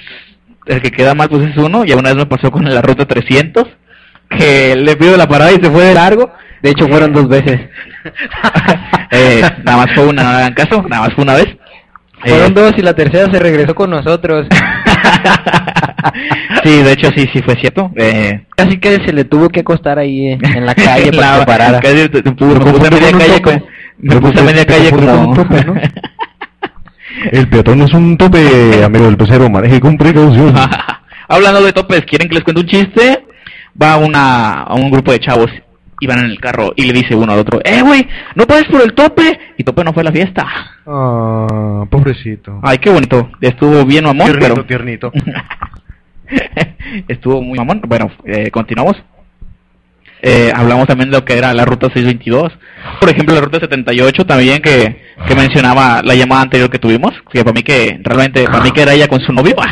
el 0.69 0.81
que 0.81 0.91
queda 0.91 1.15
mal 1.15 1.29
pues 1.29 1.49
es 1.49 1.57
uno, 1.57 1.83
y 1.85 1.91
una 1.93 2.09
vez 2.09 2.15
me 2.15 2.25
pasó 2.25 2.51
con 2.51 2.63
la 2.63 2.81
ruta 2.81 3.05
300, 3.05 3.67
que 4.29 4.75
le 4.75 4.95
pido 4.95 5.17
la 5.17 5.27
parada 5.27 5.51
y 5.51 5.55
se 5.55 5.69
fue 5.69 5.85
de 5.85 5.93
largo. 5.95 6.31
De 6.61 6.71
hecho, 6.71 6.87
fueron 6.87 7.13
dos 7.13 7.27
veces. 7.27 7.59
Eh, 9.11 9.41
nada 9.63 9.85
más 9.85 9.95
fue 9.95 10.05
una, 10.05 10.21
no 10.21 10.29
hagan 10.29 10.53
caso, 10.53 10.85
nada 10.87 11.01
más 11.01 11.13
fue 11.15 11.23
una 11.23 11.33
vez. 11.33 11.47
Fueron 12.21 12.51
Eh, 12.51 12.53
dos 12.53 12.73
y 12.77 12.81
la 12.81 12.93
tercera 12.93 13.31
se 13.31 13.39
regresó 13.39 13.73
con 13.75 13.89
nosotros. 13.89 14.47
sí, 16.63 16.81
de 16.83 16.91
hecho 16.91 17.09
sí, 17.15 17.27
sí 17.33 17.41
fue 17.41 17.55
cierto. 17.55 17.91
Eh, 17.95 18.45
Casi 18.55 18.77
que 18.79 18.95
se 19.05 19.13
le 19.13 19.23
tuvo 19.25 19.49
que 19.49 19.61
acostar 19.61 19.99
ahí 19.99 20.27
eh, 20.29 20.37
en 20.41 20.65
la 20.65 20.75
calle 20.75 21.11
para 21.11 21.33
La- 21.33 21.39
que 21.39 21.45
parara. 21.45 21.79
casi 21.79 22.09
te- 22.09 22.21
te- 22.21 22.31
me 22.31 22.55
Me 22.55 22.59
puse 22.59 22.91
media 22.91 23.11
con 23.11 23.19
calle 23.19 23.63
me 24.01 24.15
puse 24.15 24.33
confundí- 24.33 24.45
media 24.45 24.61
me 24.61 24.65
calle 24.65 24.91
con 24.91 25.09
un 25.09 25.33
tope, 25.35 25.65
¿no? 25.65 25.75
El 27.31 27.49
peatón 27.49 27.79
no 27.79 27.85
es 27.85 27.93
un 27.93 28.17
tope, 28.17 28.83
amigo 28.83 29.05
del 29.05 29.17
pecero, 29.17 29.49
maneje 29.49 29.79
con 29.79 29.97
precaución. 29.97 30.53
Hablando 31.27 31.61
de 31.63 31.73
topes, 31.73 32.01
¿quieren 32.05 32.29
que 32.29 32.35
les 32.35 32.43
cuente 32.43 32.61
un 32.61 32.67
chiste? 32.67 33.25
Va 33.81 33.97
una, 33.97 34.61
a 34.63 34.73
un 34.75 34.89
grupo 34.89 35.11
de 35.11 35.19
chavos 35.19 35.49
y 35.99 36.07
van 36.07 36.19
en 36.19 36.25
el 36.25 36.39
carro 36.39 36.73
y 36.75 36.85
le 36.85 36.93
dice 36.93 37.15
uno 37.15 37.33
al 37.33 37.39
otro, 37.39 37.59
¡Eh, 37.63 37.81
güey! 37.81 38.07
¡No 38.35 38.45
pases 38.45 38.67
por 38.67 38.81
el 38.81 38.93
tope! 38.93 39.39
Y 39.57 39.63
tope 39.63 39.83
no 39.83 39.93
fue 39.93 40.01
a 40.01 40.05
la 40.05 40.11
fiesta. 40.11 40.47
Ah, 40.85 41.85
pobrecito. 41.89 42.59
Ay, 42.63 42.77
qué 42.77 42.89
bonito. 42.89 43.29
Estuvo 43.41 43.85
bien 43.85 44.05
mamón, 44.05 44.27
tiernito, 44.27 44.53
pero... 44.55 44.65
tiernito. 44.65 45.11
Estuvo 47.07 47.41
muy 47.41 47.57
mamón. 47.57 47.81
Bueno, 47.85 48.11
eh, 48.25 48.49
continuamos. 48.51 48.95
Eh, 50.21 50.51
hablamos 50.53 50.85
también 50.85 51.09
de 51.09 51.17
lo 51.17 51.23
que 51.23 51.37
era 51.37 51.53
la 51.53 51.65
ruta 51.65 51.87
622. 51.87 52.51
Por 52.99 53.09
ejemplo, 53.09 53.35
la 53.35 53.41
ruta 53.41 53.59
78 53.59 54.25
también 54.25 54.61
que, 54.61 55.01
que 55.27 55.35
mencionaba 55.35 56.01
la 56.03 56.15
llamada 56.15 56.41
anterior 56.43 56.69
que 56.69 56.79
tuvimos. 56.79 57.13
Que 57.31 57.43
para 57.43 57.53
mí 57.53 57.63
que 57.63 57.99
realmente, 58.03 58.45
para 58.45 58.63
mí 58.63 58.71
que 58.71 58.81
era 58.81 58.93
ella 58.93 59.07
con 59.07 59.19
su 59.21 59.31
novio. 59.33 59.55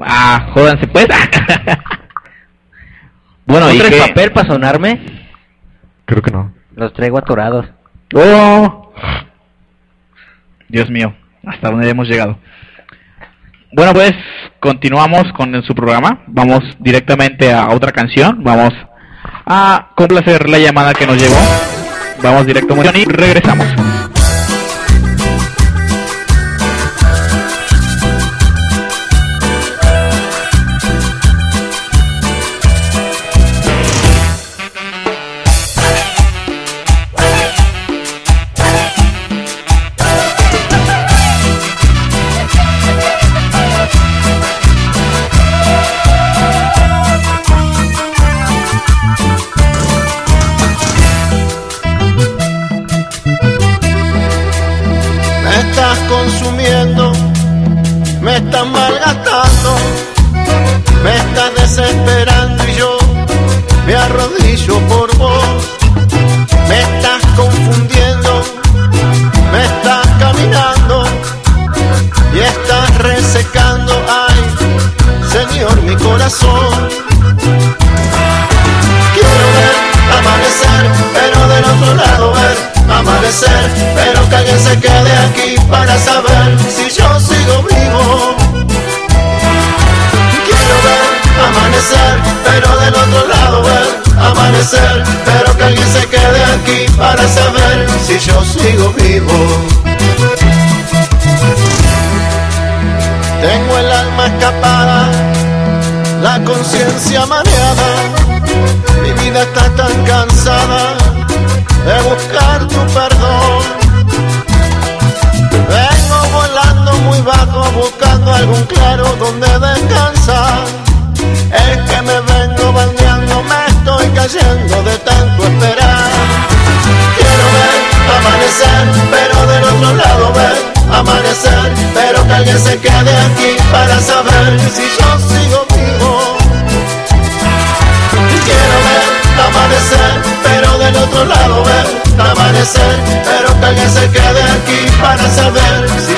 ah, 0.00 0.50
jódanse 0.52 0.86
pues. 0.86 1.06
bueno, 3.46 3.66
¿No 3.66 3.72
y 3.72 3.78
traes 3.78 3.94
que... 3.94 4.08
papel 4.08 4.32
para 4.32 4.48
sonarme? 4.48 5.00
Creo 6.04 6.22
que 6.22 6.30
no. 6.30 6.52
Los 6.74 6.92
traigo 6.92 7.18
atorados. 7.18 7.66
¡Oh! 8.14 8.92
Dios 10.68 10.90
mío, 10.90 11.14
hasta 11.46 11.70
dónde 11.70 11.88
hemos 11.88 12.08
llegado. 12.08 12.38
Bueno, 13.72 13.92
pues 13.92 14.12
continuamos 14.60 15.24
con 15.34 15.62
su 15.62 15.74
programa. 15.74 16.20
Vamos 16.26 16.60
directamente 16.78 17.52
a 17.52 17.68
otra 17.68 17.92
canción. 17.92 18.42
Vamos 18.42 18.72
a 19.46 19.88
complacer 19.94 20.48
la 20.48 20.58
llamada 20.58 20.92
que 20.94 21.06
nos 21.06 21.16
llegó. 21.16 21.36
Vamos 22.22 22.46
directo 22.46 22.74
a 22.74 22.98
y 22.98 23.04
regresamos. 23.04 23.66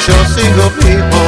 Yo 0.07 0.15
sigo 0.35 0.71
vivo. 0.83 1.23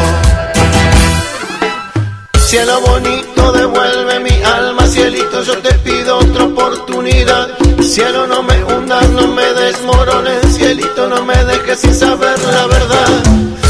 Cielo 2.46 2.80
bonito, 2.80 3.52
devuelve 3.52 4.20
mi 4.20 4.42
alma, 4.42 4.86
cielito, 4.86 5.42
yo 5.42 5.58
te 5.58 5.72
pido 5.78 6.18
otra 6.18 6.44
oportunidad. 6.44 7.48
Cielo, 7.82 8.26
no 8.26 8.42
me 8.42 8.62
hundas, 8.64 9.08
no 9.10 9.28
me 9.28 9.44
desmorones, 9.52 10.56
cielito, 10.56 11.08
no 11.08 11.24
me 11.24 11.44
dejes 11.44 11.80
sin 11.80 11.94
saber 11.94 12.38
la 12.38 12.66
verdad. 12.66 13.08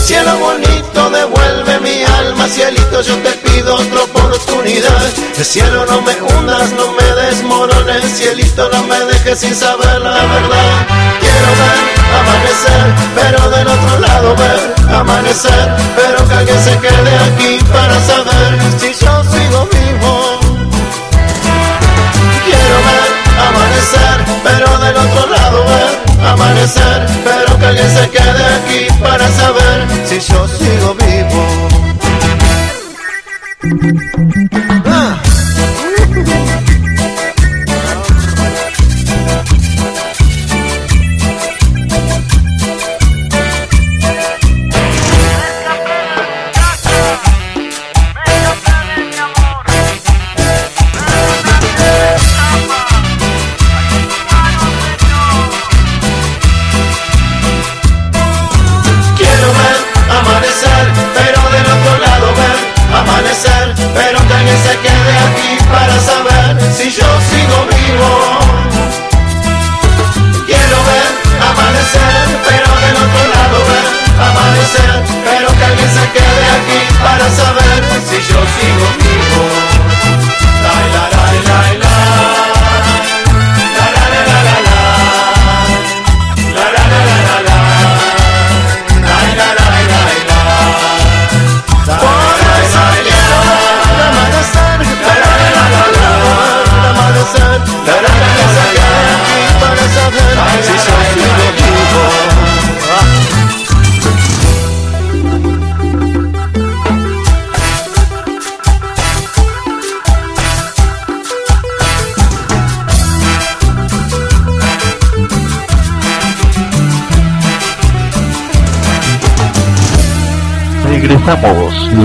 Cielo 0.05 0.37
bonito, 0.38 1.11
devuelve 1.11 1.81
mi 1.81 2.05
alma, 2.05 2.49
cielito, 2.49 3.01
yo 3.01 3.16
te 3.19 3.31
pido 3.33 3.75
otra 3.75 4.03
oportunidad. 4.03 5.12
Cielo, 5.42 5.87
no 5.87 6.03
me 6.03 6.14
hundas, 6.21 6.73
no 6.73 6.92
me 6.92 7.23
desmorones, 7.23 8.05
cielito, 8.19 8.69
no 8.71 8.83
me 8.85 8.99
dejes 9.07 9.38
sin 9.38 9.55
saber 9.55 10.01
la 10.01 10.27
verdad. 10.27 10.87
Quiero 11.21 11.49
ver 11.59 11.96
amanecer, 12.21 12.95
pero 13.14 13.51
del 13.51 13.66
otro 13.69 14.01
lado 14.01 14.37
ver 14.37 14.75
amanecer, 14.95 15.75
pero 15.97 16.29
que 16.29 16.35
alguien 16.35 16.61
se 16.62 16.79
quede 16.79 17.16
aquí 17.29 17.59
para 17.73 18.01
saber 18.01 18.59
si 18.79 18.92
yo 19.05 19.25
sigo 19.25 19.69
vivo. 19.73 20.40
Quiero 22.45 22.77
ver 22.88 23.11
amanecer, 23.49 24.16
pero 24.45 24.79
del 24.79 24.97
otro 24.97 25.27
lado 25.27 25.64
ver 25.64 25.92
amanecer, 26.27 27.07
pero 27.25 27.59
que 27.59 27.66
alguien 27.66 27.90
se 27.90 28.11
quede 28.11 28.45
aquí 28.59 28.87
para 29.03 29.29
saber 29.31 29.87
si 30.07 30.21
yo 30.21 30.49
sigo 30.49 30.95
vivo. 30.95 31.66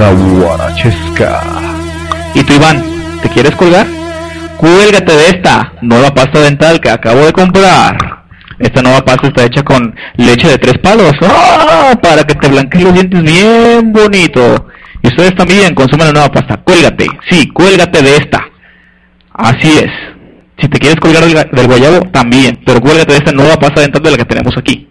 La 0.02 0.12
guarachesca. 0.14 1.42
¿Y 2.34 2.44
tú, 2.44 2.54
Iván, 2.54 2.84
te 3.22 3.30
quieres 3.30 3.56
colgar? 3.56 3.86
Cuélgate 4.58 5.16
de 5.16 5.28
esta 5.30 5.74
nueva 5.82 6.10
pasta 6.14 6.40
dental 6.40 6.80
que 6.80 6.90
acabo 6.90 7.20
de 7.26 7.32
comprar. 7.34 7.98
Esta 8.60 8.82
nueva 8.82 9.02
pasta 9.04 9.28
está 9.28 9.44
hecha 9.46 9.64
con 9.64 9.96
leche 10.18 10.48
de 10.48 10.58
tres 10.58 10.78
palos. 10.80 11.14
¡Ah! 11.24 11.94
Para 12.02 12.24
que 12.24 12.36
te 12.36 12.48
blanqueen 12.48 12.84
los 12.86 12.94
dientes 12.94 13.24
bien 13.24 13.92
bonito. 13.94 14.68
Y 15.04 15.08
ustedes 15.08 15.36
también 15.36 15.74
consuman 15.74 16.08
la 16.08 16.14
nueva 16.14 16.32
pasta. 16.32 16.58
Cuélgate. 16.58 17.08
Sí, 17.30 17.48
cuélgate 17.50 18.02
de 18.04 18.18
esta. 18.18 18.44
Así 19.34 19.68
es. 19.80 19.90
Si 20.60 20.68
te 20.68 20.78
quieres 20.80 21.00
colgar 21.00 21.24
del, 21.26 21.36
ga- 21.36 21.50
del 21.52 21.66
guayabo, 21.68 22.02
también. 22.12 22.60
Pero 22.66 22.82
cuélgate 22.82 23.14
de 23.14 23.18
esta 23.18 23.32
nueva 23.32 23.56
pasta 23.56 23.82
dental 23.82 24.02
de 24.04 24.12
la 24.12 24.18
que 24.18 24.26
tenemos 24.26 24.56
aquí. 24.58 24.88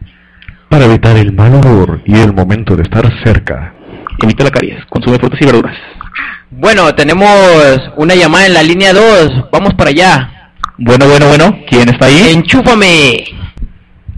Para 0.69 0.85
evitar 0.87 1.17
el 1.17 1.33
mal 1.33 1.55
olor 1.55 2.01
y 2.07 2.19
el 2.19 2.33
momento 2.33 2.75
de 2.77 2.83
estar 2.83 3.09
cerca. 3.25 3.75
Evita 4.23 4.45
la 4.45 4.51
caries. 4.51 4.85
Consume 4.87 5.19
frutas 5.19 5.41
y 5.41 5.45
verduras. 5.47 5.77
Bueno, 6.51 6.95
tenemos 6.95 7.29
una 7.97 8.15
llamada 8.15 8.47
en 8.47 8.55
la 8.55 8.63
línea 8.63 8.93
2. 8.93 9.51
Vamos 9.53 9.75
para 9.75 9.91
allá. 9.91 10.53
Bueno, 10.79 11.07
bueno, 11.07 11.29
bueno. 11.29 11.59
¿Quién 11.69 11.89
está 11.89 12.07
ahí? 12.07 12.33
Enchúfame. 12.33 13.25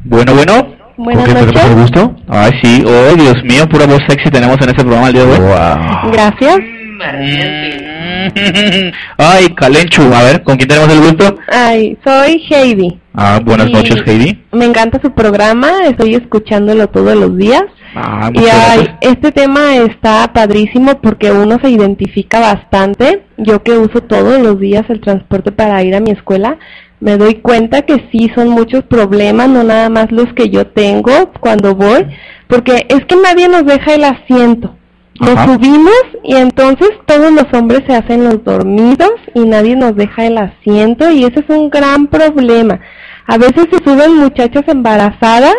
Bueno, 0.05 0.35
bueno. 0.35 0.75
Buenas 0.97 1.25
¿Con 1.25 1.35
quién 1.35 1.47
tenemos 1.47 1.65
el 1.65 1.77
noches. 1.77 1.93
gusto? 1.93 2.17
Ay, 2.29 2.53
sí. 2.63 2.85
Oh, 2.87 3.15
Dios 3.15 3.43
mío, 3.45 3.69
pura 3.69 3.87
voz 3.87 4.01
sexy 4.09 4.31
tenemos 4.31 4.57
en 4.61 4.69
este 4.71 4.83
programa 4.83 5.09
el 5.09 5.13
día 5.15 5.25
de 5.25 5.33
hoy. 5.33 5.39
Wow. 5.41 6.13
Gracias. 6.13 6.59
Ay, 9.19 9.49
Calenchu. 9.57 10.03
A 10.15 10.23
ver, 10.23 10.43
¿con 10.43 10.57
quién 10.57 10.69
tenemos 10.69 10.93
el 10.93 11.01
gusto? 11.01 11.37
Ay, 11.51 11.99
soy 12.05 12.43
Heidi. 12.49 12.99
Ah, 13.15 13.41
buenas 13.45 13.69
Y 13.69 13.73
noches, 13.73 13.97
Heidi. 14.07 14.43
Me 14.53 14.65
encanta 14.65 15.01
su 15.03 15.13
programa, 15.13 15.71
estoy 15.87 16.15
escuchándolo 16.15 16.87
todos 16.89 17.17
los 17.17 17.37
días. 17.37 17.65
Ah, 17.95 18.31
Y 18.33 18.45
ay, 18.47 18.97
este 19.03 19.33
tema 19.33 19.77
está 19.77 20.33
padrísimo 20.33 21.01
porque 21.03 21.31
uno 21.31 21.59
se 21.63 21.71
identifica 21.71 22.41
bastante. 22.41 23.25
Yo 23.37 23.63
que 23.63 23.73
uso 23.73 24.01
todos 24.03 24.41
los 24.41 24.59
días 24.59 24.85
el 24.89 25.01
transporte 25.01 25.53
para 25.53 25.83
ir 25.83 25.95
a 25.95 26.01
mi 26.01 26.11
escuela, 26.11 26.59
me 27.01 27.17
doy 27.17 27.37
cuenta 27.37 27.83
que 27.83 28.09
sí 28.11 28.31
son 28.35 28.49
muchos 28.49 28.85
problemas, 28.85 29.49
no 29.49 29.65
nada 29.65 29.89
más 29.91 30.11
los 30.11 30.33
que 30.35 30.49
yo 30.49 30.67
tengo 30.69 31.33
cuando 31.41 31.75
voy, 31.75 32.07
porque 32.47 32.87
es 32.89 33.05
que 33.07 33.17
nadie 33.17 33.49
nos 33.49 33.67
deja 33.67 33.95
el 33.95 34.05
asiento. 34.05 34.75
Nos 35.21 35.37
Ajá. 35.37 35.45
subimos 35.55 35.93
y 36.25 36.37
entonces 36.37 36.91
todos 37.07 37.31
los 37.33 37.45
hombres 37.53 37.83
se 37.87 37.95
hacen 37.95 38.25
los 38.25 38.43
dormidos 38.45 39.13
y 39.35 39.41
nadie 39.41 39.77
nos 39.77 39.95
deja 39.95 40.25
el 40.27 40.39
asiento 40.39 41.11
y 41.11 41.25
ese 41.25 41.41
es 41.41 41.51
un 41.51 41.69
gran 41.69 42.07
problema. 42.07 42.81
A 43.27 43.37
veces 43.37 43.67
se 43.71 43.85
suben 43.85 44.17
muchachas 44.17 44.63
embarazadas 44.69 45.57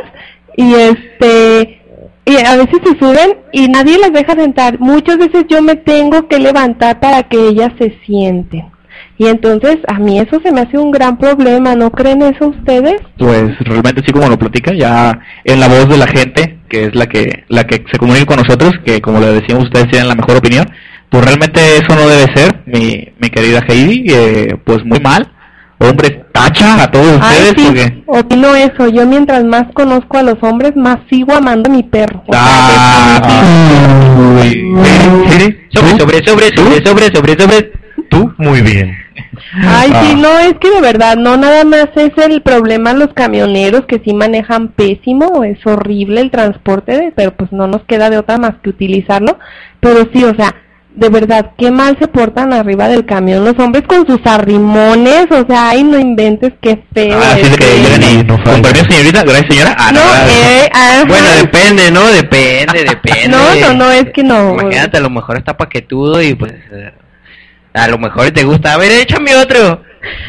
y 0.58 0.74
este 0.74 1.83
y 2.26 2.38
a 2.38 2.56
veces 2.56 2.80
se 2.84 2.98
suben 3.00 3.38
y 3.52 3.68
nadie 3.68 3.98
las 3.98 4.14
deja 4.14 4.34
sentar. 4.34 4.80
Muchas 4.80 5.18
veces 5.18 5.46
yo 5.50 5.62
me 5.62 5.76
tengo 5.76 6.28
que 6.28 6.40
levantar 6.40 7.00
para 7.00 7.24
que 7.24 7.48
ellas 7.48 7.72
se 7.78 7.98
sienten. 8.06 8.66
Y 9.18 9.28
entonces 9.28 9.78
a 9.88 10.00
mí 10.00 10.20
eso 10.20 10.40
se 10.44 10.52
me 10.52 10.62
hace 10.62 10.78
un 10.78 10.92
gran 10.92 11.18
problema, 11.18 11.76
¿no 11.76 11.92
creen 11.92 12.22
eso 12.24 12.48
ustedes? 12.48 13.02
Pues 13.18 13.58
realmente 13.60 14.02
sí 14.06 14.12
como 14.12 14.28
lo 14.28 14.40
platica, 14.40 14.74
ya 14.74 15.20
en 15.44 15.60
la 15.60 15.68
voz 15.68 15.88
de 15.90 15.98
la 15.98 16.08
gente, 16.08 16.60
que 16.68 16.86
es 16.86 16.96
la 16.96 17.08
que 17.08 17.44
la 17.48 17.66
que 17.66 17.84
se 17.92 18.00
comunica 18.00 18.26
con 18.26 18.38
nosotros, 18.38 18.74
que 18.86 19.02
como 19.02 19.20
le 19.20 19.34
decíamos 19.34 19.66
ustedes 19.66 19.90
tienen 19.90 20.08
la 20.08 20.16
mejor 20.16 20.38
opinión, 20.38 20.66
pues 21.10 21.26
realmente 21.26 21.60
eso 21.78 21.96
no 21.96 22.08
debe 22.08 22.34
ser, 22.36 22.64
mi, 22.66 23.08
mi 23.20 23.30
querida 23.30 23.64
Heidi, 23.68 24.06
eh, 24.10 24.58
pues 24.66 24.84
muy 24.84 25.00
mal. 25.00 25.33
Hombre, 25.89 26.26
tacha 26.32 26.84
a 26.84 26.89
todos 26.91 27.19
Ay, 27.22 27.38
ustedes 27.50 27.54
sí, 27.58 27.65
porque... 27.65 28.04
opino 28.08 28.56
eso. 28.56 28.88
Yo 28.88 29.06
mientras 29.06 29.43
más 29.43 29.65
conozco 29.74 30.17
a 30.17 30.24
los 30.24 30.38
hombres, 30.41 30.76
más 30.76 30.98
sigo 31.10 31.34
amando 31.34 31.69
a 31.69 31.74
mi 31.74 31.84
perro. 31.84 32.24
¿sí? 35.38 35.58
Sobre, 35.74 35.98
sobre, 36.00 36.24
sobre, 36.26 36.56
sobre, 36.56 36.86
sobre, 36.86 37.06
sobre, 37.15 37.34
sobre. 37.39 37.72
Tú, 38.10 38.32
muy 38.38 38.62
bien. 38.62 38.96
Ay, 39.65 39.89
sí, 40.02 40.13
Ah. 40.13 40.17
no, 40.17 40.39
es 40.39 40.54
que 40.60 40.69
de 40.69 40.82
verdad, 40.82 41.15
no 41.17 41.38
nada 41.38 41.63
más 41.63 41.88
es 41.96 42.12
el 42.17 42.41
problema 42.41 42.93
los 42.93 43.13
camioneros 43.13 43.86
que 43.86 44.02
sí 44.04 44.13
manejan 44.13 44.69
pésimo, 44.69 45.43
es 45.43 45.58
horrible 45.65 46.22
el 46.22 46.32
transporte, 46.32 46.91
de- 46.98 47.12
pero 47.15 47.36
pues 47.36 47.52
no 47.52 47.67
nos 47.67 47.84
queda 47.84 48.10
de 48.10 48.17
otra 48.17 48.38
más 48.38 48.54
que 48.63 48.69
utilizarlo. 48.69 49.38
Pero 49.80 50.08
sí, 50.13 50.24
o 50.24 50.34
sea, 50.36 50.56
de 50.95 51.10
verdad, 51.10 51.51
qué 51.58 51.71
mal 51.71 51.97
se 51.99 52.08
portan 52.08 52.53
arriba 52.53 52.88
del 52.88 53.06
camión 53.06 53.43
los 53.43 53.58
hombres 53.58 53.84
con 53.88 54.06
sus 54.06 54.19
arrimones, 54.25 55.25
o 55.32 55.45
sea, 55.47 55.69
ay, 55.69 55.84
no 55.84 55.97
inventes, 55.99 56.53
qué 56.62 56.84
feo. 56.93 57.17
Ah, 57.21 57.32
así 57.34 57.41
es 57.41 57.51
de 57.51 57.58
que 57.58 57.65
llegan 57.79 58.03
y 58.03 58.23
no 58.23 58.41
con 58.43 58.62
permiso 58.62 58.86
señorita, 58.89 59.23
gracias 59.23 59.47
señora. 59.49 59.75
Ah, 59.77 59.91
No, 59.91 59.99
no, 59.99 60.29
eh. 60.29 60.69
Bueno, 61.08 61.29
depende, 61.41 61.91
¿no? 61.91 62.06
Depende, 62.12 62.84
depende. 62.89 63.27
No, 63.29 63.56
no, 63.56 63.73
no, 63.73 63.91
es 63.91 64.06
que 64.13 64.23
no. 64.23 64.53
Imagínate, 64.53 64.97
a 64.97 65.01
lo 65.01 65.10
mejor 65.10 65.38
está 65.38 65.58
paquetudo 65.58 66.21
y 66.21 66.36
pues... 66.36 66.53
eh, 66.71 66.91
A 67.73 67.88
lo 67.88 67.97
mejor 67.97 68.29
te 68.32 68.43
gusta. 68.43 68.73
A 68.73 68.77
ver, 68.77 68.91
échame 68.91 69.36
otro. 69.36 69.82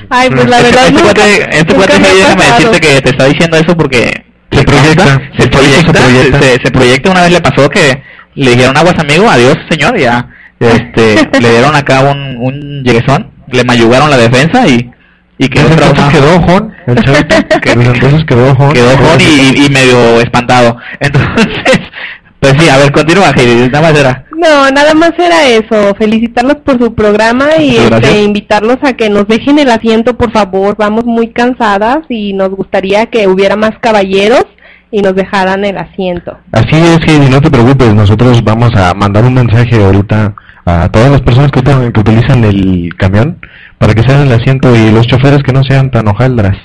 Ay, 0.09 0.31
pues 0.31 0.49
la 0.49 0.63
verdad, 0.63 0.87
este 0.87 0.93
nunca, 0.93 1.05
cuate, 1.15 1.59
este 1.59 1.75
cuate 1.75 1.99
me 1.99 2.09
déjame 2.09 2.37
pasado. 2.37 2.57
decirte 2.59 2.81
que 2.81 3.01
te 3.03 3.11
está 3.11 3.25
diciendo 3.27 3.57
eso 3.59 3.77
porque 3.77 4.25
Se 4.53 4.63
proyecta, 4.63 5.05
se 5.37 5.43
se 5.43 5.49
proyecta, 5.49 5.93
proyecta. 5.93 6.39
se, 6.41 6.51
se 6.65 6.71
proyecta. 6.71 7.11
Una 7.11 7.23
vez 7.23 7.33
le 7.33 7.41
pasó 7.41 7.69
que 7.69 8.03
le 8.35 8.51
dijeron 8.53 8.77
aguas 8.77 8.99
amigo, 8.99 9.29
adiós 9.29 9.57
señor, 9.69 9.99
ya, 9.99 10.29
este, 10.69 11.29
le 11.41 11.51
dieron 11.51 11.75
acá 11.75 12.01
un, 12.01 12.37
un 12.39 12.83
lleguesón, 12.83 13.31
le 13.53 13.65
mayugaron 13.65 14.11
la 14.11 14.17
defensa 14.17 14.67
y 14.67 14.91
y 15.37 15.49
quedó 15.49 15.69
entonces 15.69 16.05
quedó 16.13 16.71
Desde 16.87 17.93
entonces 17.93 18.25
quedó 18.25 18.53
ojón. 18.53 18.73
quedó 18.73 18.95
ojón 18.95 19.21
y, 19.21 19.67
y 19.67 19.69
medio 19.69 20.21
espantado. 20.21 20.77
Entonces, 21.01 21.81
pues 22.41 22.55
sí, 22.59 22.69
a 22.69 22.79
ver, 22.79 22.93
continúa, 22.93 23.33
Heidi, 23.37 23.69
nada 23.69 23.91
más 23.91 23.99
era. 23.99 24.25
No, 24.37 24.71
nada 24.71 24.95
más 24.95 25.13
era 25.19 25.49
eso, 25.49 25.95
felicitarlos 25.97 26.57
por 26.57 26.79
su 26.79 26.95
programa 26.95 27.57
y 27.59 27.77
este, 27.77 28.23
invitarlos 28.23 28.77
a 28.83 28.93
que 28.93 29.09
nos 29.09 29.27
dejen 29.27 29.59
el 29.59 29.71
asiento, 29.71 30.17
por 30.17 30.31
favor, 30.33 30.77
vamos 30.77 31.05
muy 31.05 31.29
cansadas 31.29 32.01
y 32.09 32.35
nos 32.35 32.51
gustaría 32.51 33.07
que 33.07 33.27
hubiera 33.27 33.57
más 33.57 33.73
caballeros 33.81 34.45
y 34.91 35.01
nos 35.01 35.15
dejaran 35.15 35.65
el 35.65 35.79
asiento. 35.79 36.37
Así 36.53 36.77
es, 36.77 37.01
Heidi, 37.09 37.31
no 37.31 37.41
te 37.41 37.51
preocupes, 37.51 37.95
nosotros 37.95 38.45
vamos 38.45 38.71
a 38.77 38.93
mandar 38.95 39.25
un 39.25 39.35
mensaje 39.35 39.83
ahorita 39.83 40.35
a 40.65 40.89
todas 40.89 41.11
las 41.11 41.21
personas 41.23 41.51
que, 41.51 41.63
que 41.63 42.01
utilizan 42.01 42.45
el 42.45 42.95
camión 42.97 43.39
para 43.79 43.95
que 43.95 44.03
se 44.03 44.13
hagan 44.13 44.27
el 44.29 44.41
asiento 44.41 44.75
y 44.75 44.91
los 44.91 45.07
choferes 45.07 45.43
que 45.43 45.53
no 45.53 45.63
sean 45.63 45.91
tan 45.91 46.09
hojaldras. 46.09 46.57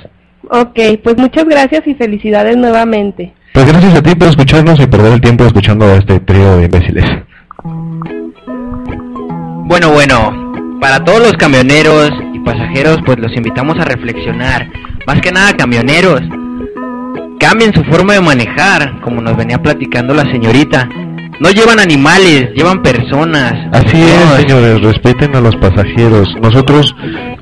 Ok, 0.50 0.80
pues 1.04 1.18
muchas 1.18 1.46
gracias 1.46 1.86
y 1.86 1.94
felicidades 1.96 2.58
nuevamente. 2.58 3.34
Pues 3.54 3.66
gracias 3.66 3.96
a 3.96 4.02
ti 4.02 4.16
por 4.16 4.30
escucharnos 4.30 4.80
y 4.80 4.88
perder 4.88 5.14
el 5.14 5.22
tiempo 5.22 5.46
escuchando 5.46 5.86
a 5.86 5.96
este 5.96 6.20
trío 6.20 6.58
de 6.58 6.66
imbéciles. 6.66 7.06
Bueno, 9.66 9.92
bueno, 9.92 10.78
para 10.82 11.04
todos 11.04 11.20
los 11.20 11.34
camioneros 11.34 12.12
y 12.34 12.40
pasajeros, 12.40 13.00
pues 13.06 13.20
los 13.20 13.36
invitamos 13.36 13.78
a 13.80 13.86
reflexionar. 13.86 14.68
Más 15.06 15.22
que 15.22 15.32
nada, 15.32 15.54
camioneros, 15.54 16.22
cambien 17.40 17.74
su 17.74 17.84
forma 17.84 18.14
de 18.14 18.22
manejar, 18.22 19.00
como 19.02 19.22
nos 19.22 19.36
venía 19.38 19.62
platicando 19.62 20.14
la 20.14 20.24
señorita. 20.32 20.88
No 21.40 21.50
llevan 21.52 21.80
animales, 21.80 22.50
llevan 22.54 22.82
personas. 22.82 23.54
Así 23.72 23.98
No, 23.98 24.36
es, 24.36 24.42
señores, 24.42 24.82
respeten 24.82 25.36
a 25.36 25.42
los 25.42 25.56
pasajeros. 25.56 26.28
Nosotros, 26.42 26.94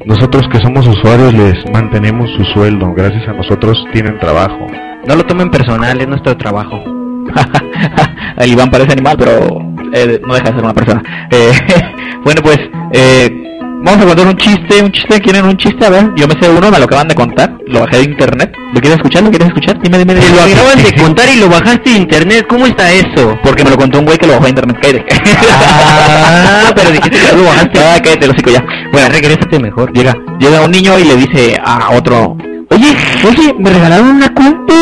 nosotros 0.05 0.47
que 0.51 0.59
somos 0.59 0.87
usuarios 0.87 1.33
les 1.33 1.55
mantenemos 1.71 2.29
su 2.37 2.43
sueldo. 2.53 2.93
Gracias 2.95 3.27
a 3.27 3.33
nosotros 3.33 3.75
tienen 3.93 4.19
trabajo. 4.19 4.67
No 5.07 5.15
lo 5.15 5.25
tomen 5.25 5.49
personal, 5.49 5.99
es 5.99 6.07
nuestro 6.07 6.37
trabajo. 6.37 6.83
el 8.37 8.51
Iván 8.51 8.69
parece 8.69 8.93
animal, 8.93 9.15
pero 9.17 9.61
eh, 9.93 10.21
no 10.25 10.33
deja 10.35 10.49
de 10.49 10.55
ser 10.55 10.63
una 10.63 10.73
persona. 10.73 11.03
Eh, 11.31 11.51
bueno, 12.23 12.41
pues 12.43 12.59
eh, 12.93 13.43
vamos 13.83 14.01
a 14.01 14.05
contar 14.05 14.27
un 14.27 14.37
chiste, 14.37 14.81
un 14.83 14.91
chiste, 14.91 15.19
¿quieren 15.21 15.45
un 15.45 15.57
chiste? 15.57 15.85
A 15.85 15.89
ver, 15.89 16.11
yo 16.15 16.27
me 16.27 16.33
sé 16.41 16.49
uno, 16.49 16.71
me 16.71 16.79
lo 16.79 16.85
acaban 16.85 17.07
de 17.07 17.15
contar, 17.15 17.57
lo 17.67 17.81
bajé 17.81 17.97
de 17.97 18.03
internet. 18.03 18.53
¿Lo 18.73 18.81
quieres 18.81 18.97
escuchar? 18.97 19.23
¿Lo 19.23 19.29
quieres 19.29 19.47
escuchar? 19.47 19.79
Dime, 19.81 19.97
dime, 19.97 20.15
dime. 20.15 20.25
Te 20.25 20.33
lo 20.33 20.41
acaban 20.41 20.83
de 20.83 21.01
contar 21.01 21.29
y 21.29 21.39
lo 21.39 21.49
bajaste 21.49 21.89
de 21.89 21.97
internet, 21.97 22.45
¿cómo 22.49 22.67
está 22.67 22.91
eso? 22.91 23.37
Porque 23.43 23.63
me 23.63 23.69
lo 23.69 23.77
contó 23.77 23.99
un 23.99 24.05
güey 24.05 24.17
que 24.17 24.27
lo 24.27 24.33
bajó 24.33 24.43
de 24.45 24.49
internet, 24.49 24.77
cállate. 24.81 25.05
Ah, 25.49 26.71
pero 26.75 26.91
dijiste 26.91 27.17
que 27.17 27.35
lo 27.35 27.43
bajaste. 27.43 27.79
Ah, 27.79 27.99
cállate, 28.03 28.27
lo 28.27 28.33
hocico 28.33 28.51
ya. 28.51 28.65
Bueno, 28.91 29.09
regrésate 29.09 29.59
mejor. 29.59 29.93
llega, 29.93 30.15
llega 30.39 30.61
un 30.61 30.71
niño 30.71 30.97
y 30.99 31.03
le 31.03 31.15
dice 31.15 31.59
a 31.63 31.91
otro, 31.95 32.37
oye, 32.69 32.95
oye, 33.27 33.55
me 33.59 33.69
regalaron 33.69 34.07
una 34.07 34.33
compu. 34.33 34.73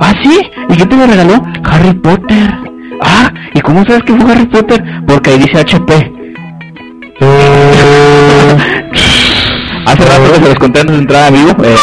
¿Ah, 0.00 0.14
sí? 0.22 0.40
¿Y 0.68 0.74
quién 0.74 0.88
te 0.88 0.96
lo 0.96 1.06
regaló? 1.06 1.42
Harry 1.64 1.92
Potter. 1.94 2.50
Ah, 3.02 3.30
¿y 3.54 3.60
cómo 3.60 3.84
sabes 3.84 4.02
que 4.02 4.14
fue 4.14 4.32
Harry 4.32 4.46
Potter? 4.46 4.82
Porque 5.06 5.30
ahí 5.30 5.38
dice 5.38 5.58
HP. 5.58 6.12
Hace 9.90 10.04
rato 10.04 10.32
que 10.32 10.38
se 10.38 10.48
los 10.48 10.54
conté 10.54 10.80
antes 10.80 10.94
de 10.94 11.02
entrar 11.02 11.24
a 11.24 11.30
vivo, 11.30 11.50
eh, 11.64 11.74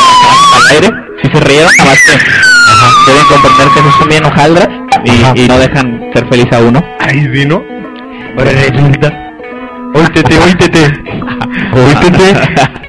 al 0.56 0.76
aire, 0.76 0.90
si 1.22 1.30
se 1.30 1.40
rieron, 1.42 1.70
nada 1.78 1.90
más 1.90 2.96
que 3.06 3.12
deben 3.12 3.28
comprender 3.28 3.68
que 3.74 3.80
esos 3.80 3.96
son 3.96 4.08
bien 4.08 4.26
hojaldras 4.26 4.70
y, 5.04 5.42
y 5.42 5.48
no 5.48 5.58
dejan 5.60 6.10
ser 6.14 6.26
feliz 6.30 6.48
a 6.54 6.60
uno. 6.60 6.82
Ahí 7.02 7.28
vino. 7.28 7.62
Ahora 8.38 8.52
resulta. 8.52 9.12
Oítete, 9.94 10.38
oítete. 10.40 10.84
Oítete. 11.74 12.34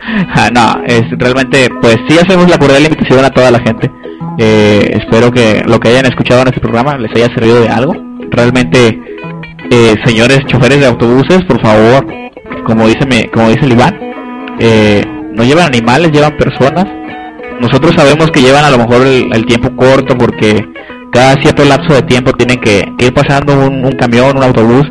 No, 0.53 0.83
es 0.87 1.03
realmente, 1.19 1.69
pues 1.83 1.97
sí 2.09 2.19
hacemos 2.19 2.49
la 2.49 2.59
cordial 2.59 2.83
invitación 2.83 3.25
a 3.25 3.31
toda 3.31 3.51
la 3.51 3.61
gente. 3.61 3.91
Eh, 4.39 4.99
espero 5.01 5.31
que 5.31 5.63
lo 5.67 5.79
que 5.79 5.89
hayan 5.91 6.07
escuchado 6.07 6.43
en 6.43 6.49
este 6.49 6.61
programa 6.61 6.97
les 6.97 7.13
haya 7.15 7.33
servido 7.35 7.61
de 7.61 7.69
algo. 7.69 7.95
Realmente, 8.31 9.01
eh, 9.71 9.97
señores 10.05 10.41
choferes 10.47 10.81
de 10.81 10.87
autobuses, 10.87 11.45
por 11.45 11.61
favor, 11.61 12.07
como 12.65 12.89
dice 12.89 13.05
mi, 13.07 13.25
como 13.29 13.51
dice 13.51 13.67
el 13.67 13.73
Iván, 13.73 14.08
eh, 14.61 15.03
no 15.35 15.45
llevan 15.45 15.67
animales, 15.67 16.13
llevan 16.13 16.37
personas. 16.37 16.87
Nosotros 17.61 17.95
sabemos 17.97 18.31
que 18.31 18.41
llevan 18.41 18.65
a 18.65 18.71
lo 18.71 18.79
mejor 18.79 19.07
el, 19.07 19.35
el 19.35 19.47
tiempo 19.47 19.71
corto 19.77 20.17
porque 20.17 20.65
cada 21.13 21.35
cierto 21.43 21.65
lapso 21.65 21.95
de 21.95 22.03
tiempo 22.03 22.33
tienen 22.33 22.61
que 22.61 22.85
ir 22.99 23.15
pasando 23.15 23.67
un, 23.67 23.85
un 23.85 23.93
camión, 23.93 24.37
un 24.37 24.43
autobús. 24.43 24.87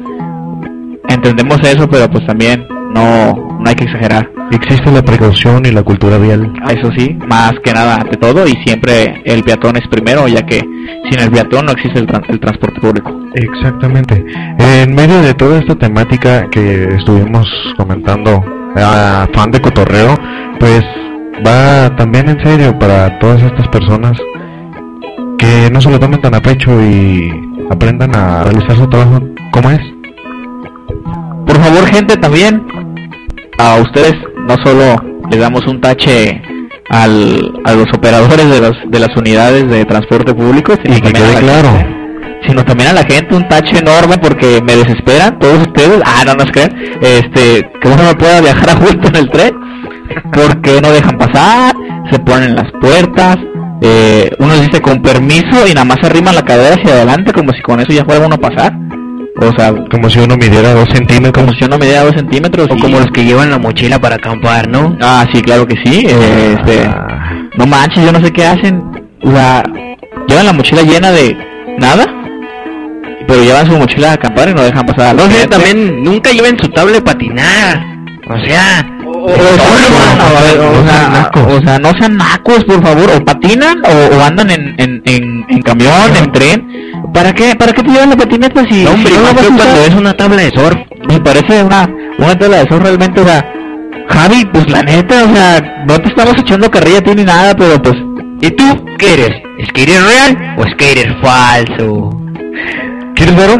Entendemos 1.10 1.60
eso, 1.64 1.88
pero 1.90 2.10
pues 2.10 2.26
también 2.26 2.68
no, 2.94 3.34
no 3.60 3.64
hay 3.66 3.76
que 3.76 3.86
exagerar. 3.86 4.30
Existe 4.52 4.92
la 4.92 5.02
precaución 5.02 5.66
y 5.66 5.72
la 5.72 5.84
cultura 5.84 6.18
vial. 6.18 6.54
Ah, 6.64 6.72
Eso 6.72 6.92
sí, 6.98 7.18
más 7.28 7.54
que 7.64 7.74
nada 7.74 7.96
ante 7.96 8.18
todo 8.18 8.48
y 8.48 8.54
siempre 8.66 9.22
el 9.26 9.44
peatón 9.44 9.76
es 9.78 9.88
primero, 9.90 10.28
ya 10.28 10.46
que 10.46 10.60
sin 11.10 11.20
el 11.20 11.32
peatón 11.32 11.66
no 11.66 11.74
existe 11.74 12.00
el, 12.00 12.08
el 12.30 12.40
transporte 12.40 12.80
público. 12.80 13.12
Exactamente. 13.34 14.24
En 14.60 14.96
medio 14.96 15.22
de 15.22 15.34
toda 15.34 15.60
esta 15.60 15.76
temática 15.76 16.50
que 16.50 16.96
estuvimos 16.96 17.48
comentando 17.78 18.44
a 18.76 19.28
fan 19.34 19.52
de 19.52 19.62
cotorreo, 19.62 20.16
pues 20.60 20.84
va 21.46 21.96
también 21.96 22.30
en 22.30 22.40
serio 22.44 22.78
para 22.80 23.18
todas 23.20 23.42
estas 23.44 23.68
personas 23.70 24.14
que 25.38 25.70
no 25.72 25.80
se 25.82 25.90
lo 25.92 26.00
tomen 26.00 26.20
tan 26.22 26.34
a 26.36 26.42
pecho 26.42 26.72
y 26.82 27.32
aprendan 27.70 28.16
a 28.16 28.44
realizar 28.44 28.76
su 28.76 28.88
trabajo 28.90 29.20
como 29.52 29.70
es. 29.72 29.80
Por 31.46 31.58
favor, 31.58 31.86
gente, 31.88 32.18
también 32.18 32.66
a 33.60 33.76
ustedes 33.76 34.16
no 34.48 34.56
solo 34.64 34.96
les 35.30 35.40
damos 35.40 35.66
un 35.68 35.80
tache 35.82 36.42
al, 36.90 37.54
a 37.66 37.74
los 37.74 37.88
operadores 37.94 38.50
de, 38.50 38.62
los, 38.62 38.76
de 38.88 39.00
las 39.00 39.16
unidades 39.16 39.70
de 39.70 39.86
transporte 39.86 40.34
público, 40.34 40.74
sino 40.84 40.98
Y 40.98 41.02
que 41.02 41.14
quede 41.14 41.34
la 41.34 41.40
claro. 41.40 41.70
gente- 41.78 41.97
sino 42.46 42.64
también 42.66 42.90
a 42.90 42.94
la 42.94 43.04
gente 43.04 43.36
un 43.36 43.48
tache 43.48 43.80
enorme 43.80 44.18
porque 44.18 44.62
me 44.66 44.76
desesperan 44.76 45.38
todos 45.40 45.60
ustedes. 45.68 46.02
Ah, 46.06 46.24
no 46.26 46.34
nos 46.36 46.52
creen. 46.52 46.70
Este, 47.02 47.70
que 47.82 47.88
uno 47.88 48.04
no 48.04 48.14
pueda 48.18 48.42
viajar 48.42 48.70
a 48.70 48.76
gusto 48.76 49.08
en 49.10 49.16
el 49.16 49.30
tren 49.30 49.54
porque 50.34 50.82
no 50.82 50.92
dejan 50.92 51.18
pasar, 51.18 51.76
se 52.12 52.20
ponen 52.20 52.50
en 52.50 52.56
las 52.56 52.72
puertas. 52.82 53.38
Eh, 53.82 54.30
uno 54.40 54.56
dice 54.56 54.82
con 54.82 55.02
permiso 55.02 55.68
y 55.70 55.74
nada 55.74 55.86
más 55.86 55.98
arriman 56.04 56.34
la 56.36 56.42
cadera 56.44 56.76
hacia 56.76 56.94
adelante 56.96 57.32
como 57.32 57.52
si 57.52 57.62
con 57.62 57.80
eso 57.80 57.92
ya 57.94 58.04
fuera 58.06 58.26
uno 58.26 58.36
a 58.36 58.40
pasar. 58.40 58.74
O 59.40 59.52
sea, 59.56 59.72
Como 59.92 60.10
si 60.10 60.18
uno 60.18 60.36
midiera 60.36 60.74
dos 60.74 60.88
centímetros. 60.92 61.32
como 61.46 61.54
si 61.56 61.66
uno 61.66 61.78
medía 61.78 62.04
dos 62.04 62.16
centímetros. 62.16 62.68
O 62.72 62.76
y- 62.76 62.80
como 62.80 62.98
los 62.98 63.12
que 63.12 63.24
llevan 63.24 63.52
la 63.52 63.60
mochila 63.60 64.00
para 64.00 64.16
acampar, 64.16 64.68
¿no? 64.68 64.98
Ah, 65.00 65.26
sí, 65.32 65.42
claro 65.42 65.68
que 65.68 65.76
sí. 65.86 66.08
eh, 66.10 66.56
este, 66.58 66.90
no 67.58 67.68
manches, 67.68 68.04
yo 68.04 68.12
no 68.12 68.20
sé 68.20 68.32
qué 68.32 68.46
hacen. 68.48 68.82
O 69.22 69.30
sea, 69.32 69.62
llevan 70.28 70.46
la 70.48 70.54
mochila 70.54 70.82
llena 70.82 71.12
de 71.12 71.38
nada, 71.78 72.04
pero 73.28 73.44
llevan 73.44 73.66
su 73.68 73.78
mochila 73.78 74.12
a 74.12 74.14
acampar 74.14 74.50
y 74.50 74.54
no 74.54 74.62
dejan 74.62 74.86
pasar 74.86 75.08
a 75.08 75.14
la 75.14 75.26
No 75.26 75.32
sé, 75.32 75.48
también 75.48 76.04
nunca 76.04 76.32
lleven 76.32 76.58
su 76.60 76.70
tabla 76.70 76.94
de 76.94 77.02
patinar. 77.02 77.84
O 78.30 78.46
sea, 78.46 78.86
O, 81.46 81.62
sea, 81.62 81.80
no 81.80 81.92
sean 82.00 82.18
nacos, 82.18 82.64
por 82.66 82.84
favor. 82.84 83.10
O 83.16 83.24
patinan 83.24 83.82
o, 83.86 84.16
o 84.16 84.22
andan 84.24 84.50
en, 84.50 84.76
en, 84.78 85.02
en, 85.06 85.46
en 85.50 85.62
camión, 85.62 86.16
en 86.18 86.32
tren. 86.32 86.68
¿Para 87.14 87.34
qué, 87.34 87.56
¿Para 87.56 87.72
qué 87.74 87.84
te 87.84 87.92
llevan 87.92 88.10
la 88.10 88.18
patineta 88.18 88.64
si, 88.70 88.84
no, 88.84 88.92
hombre, 88.92 89.12
si 89.12 89.18
no 89.18 89.24
la 89.24 89.34
más 89.34 89.36
vas 89.36 89.44
a 89.44 89.48
que 89.48 89.54
usar? 89.54 89.68
cuando 89.68 89.86
es 89.86 89.96
una 89.96 90.14
tabla 90.14 90.42
de 90.42 90.52
surf. 90.52 90.78
Me 91.10 91.22
parece 91.22 91.64
una, 91.64 91.90
una 92.18 92.38
tela 92.38 92.58
de 92.58 92.68
sol 92.68 92.82
realmente, 92.82 93.22
o 93.22 93.26
sea, 93.26 93.46
Javi, 94.10 94.46
pues 94.46 94.70
la 94.70 94.84
neta, 94.84 95.24
o 95.24 95.36
sea, 95.36 95.84
no 95.88 96.00
te 96.00 96.10
estamos 96.10 96.38
echando 96.38 96.70
carrilla 96.70 97.00
a 97.00 97.02
ti 97.02 97.12
ni 97.16 97.24
nada, 97.24 97.56
pero 97.56 97.82
pues, 97.82 97.96
¿Y 98.42 98.52
tú 98.52 98.86
qué 99.00 99.14
eres? 99.14 99.32
¿Skater 99.70 100.02
real 100.04 100.56
o 100.58 100.64
skater 100.72 101.16
falso? 101.22 102.12
¿Quieres 103.18 103.36
varo? 103.36 103.58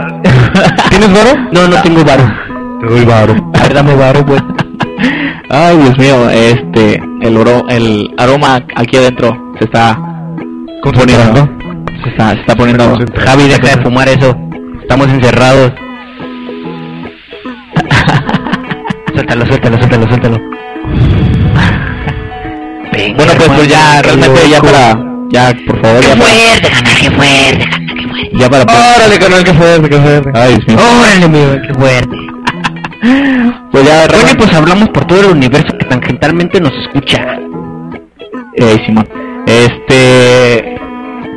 ¿Tienes 0.90 1.12
varo? 1.14 1.32
No, 1.52 1.68
no 1.68 1.82
tengo 1.82 2.04
varo. 2.06 2.24
Te 2.80 2.86
doy 2.88 3.06
varo. 3.06 3.34
A 3.56 3.64
ver, 3.64 3.74
dame 3.74 3.96
varo, 3.96 4.24
pues. 4.26 4.42
ay 5.50 5.78
Dios 5.78 5.98
mío, 5.98 6.30
este, 6.30 7.02
el 7.22 7.38
oro, 7.38 7.66
el 7.68 8.14
aroma 8.18 8.62
aquí 8.76 8.98
adentro 8.98 9.36
se 9.58 9.66
está 9.66 9.98
Concentrando. 10.84 11.50
se 12.04 12.10
está, 12.10 12.34
se 12.34 12.40
está 12.42 12.56
poniendo. 12.56 12.96
Javi, 13.18 13.48
deja 13.48 13.76
de 13.78 13.84
fumar 13.84 14.08
eso. 14.08 14.36
Estamos 14.82 15.08
encerrados. 15.08 15.72
suéltalo, 19.16 19.46
suéltalo, 19.48 19.78
suéltalo, 19.78 20.08
suéltalo. 20.08 20.38
Venga, 22.94 23.18
bueno 23.18 23.34
pues, 23.38 23.50
pues 23.50 23.68
ya, 23.68 24.02
realmente 24.04 24.50
ya 24.50 24.62
para, 24.62 24.98
ya, 25.30 25.54
por 25.68 25.82
favor, 25.82 26.02
ya 26.02 26.14
Qué 26.14 26.16
para, 26.16 26.32
fuerte, 26.32 26.70
canal, 26.70 26.96
qué 27.02 27.12
fuerte, 27.12 27.66
ya 28.34 28.50
para, 28.50 28.64
Órale, 28.64 29.20
canal, 29.20 29.44
qué 29.44 29.54
fuerte, 29.54 29.90
qué 29.90 29.98
fuerte. 29.98 30.32
ay 30.34 30.56
Dios 30.56 30.68
mío, 30.68 30.78
Órale, 31.02 31.28
mío, 31.30 31.62
qué 31.68 31.74
fuerte. 31.74 32.18
pues 33.72 33.84
ya, 33.86 34.08
realmente- 34.08 34.38
pues 34.38 34.54
hablamos 34.54 34.90
por 34.90 35.06
todo 35.06 35.20
el 35.22 35.28
universo 35.38 35.78
que 35.78 35.86
tangentalmente 35.86 36.60
nos 36.60 36.74
escucha. 36.74 37.40
Eh, 38.56 38.78
Simón. 38.86 39.08
Este, 39.46 40.78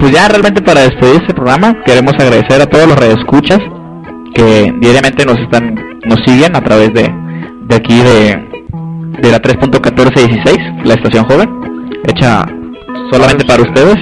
pues 0.01 0.13
ya 0.13 0.29
realmente 0.29 0.63
para 0.63 0.81
despedir 0.83 1.17
este 1.21 1.35
programa 1.35 1.77
queremos 1.85 2.15
agradecer 2.15 2.61
a 2.63 2.67
todos 2.67 2.89
los 2.89 2.99
radioescuchas 2.99 3.59
que 4.35 4.73
diariamente 4.81 5.25
nos 5.27 5.39
están, 5.39 5.75
nos 6.07 6.19
siguen 6.27 6.57
a 6.57 6.61
través 6.63 6.93
de, 6.95 7.13
de 7.69 7.77
aquí 7.77 7.99
de, 8.03 8.37
de 9.21 9.31
la 9.31 9.41
3.1416, 9.43 10.85
la 10.85 10.95
estación 10.95 11.25
joven, 11.25 11.51
hecha 12.09 12.47
solamente 13.13 13.45
para 13.45 13.63
ustedes. 13.63 13.97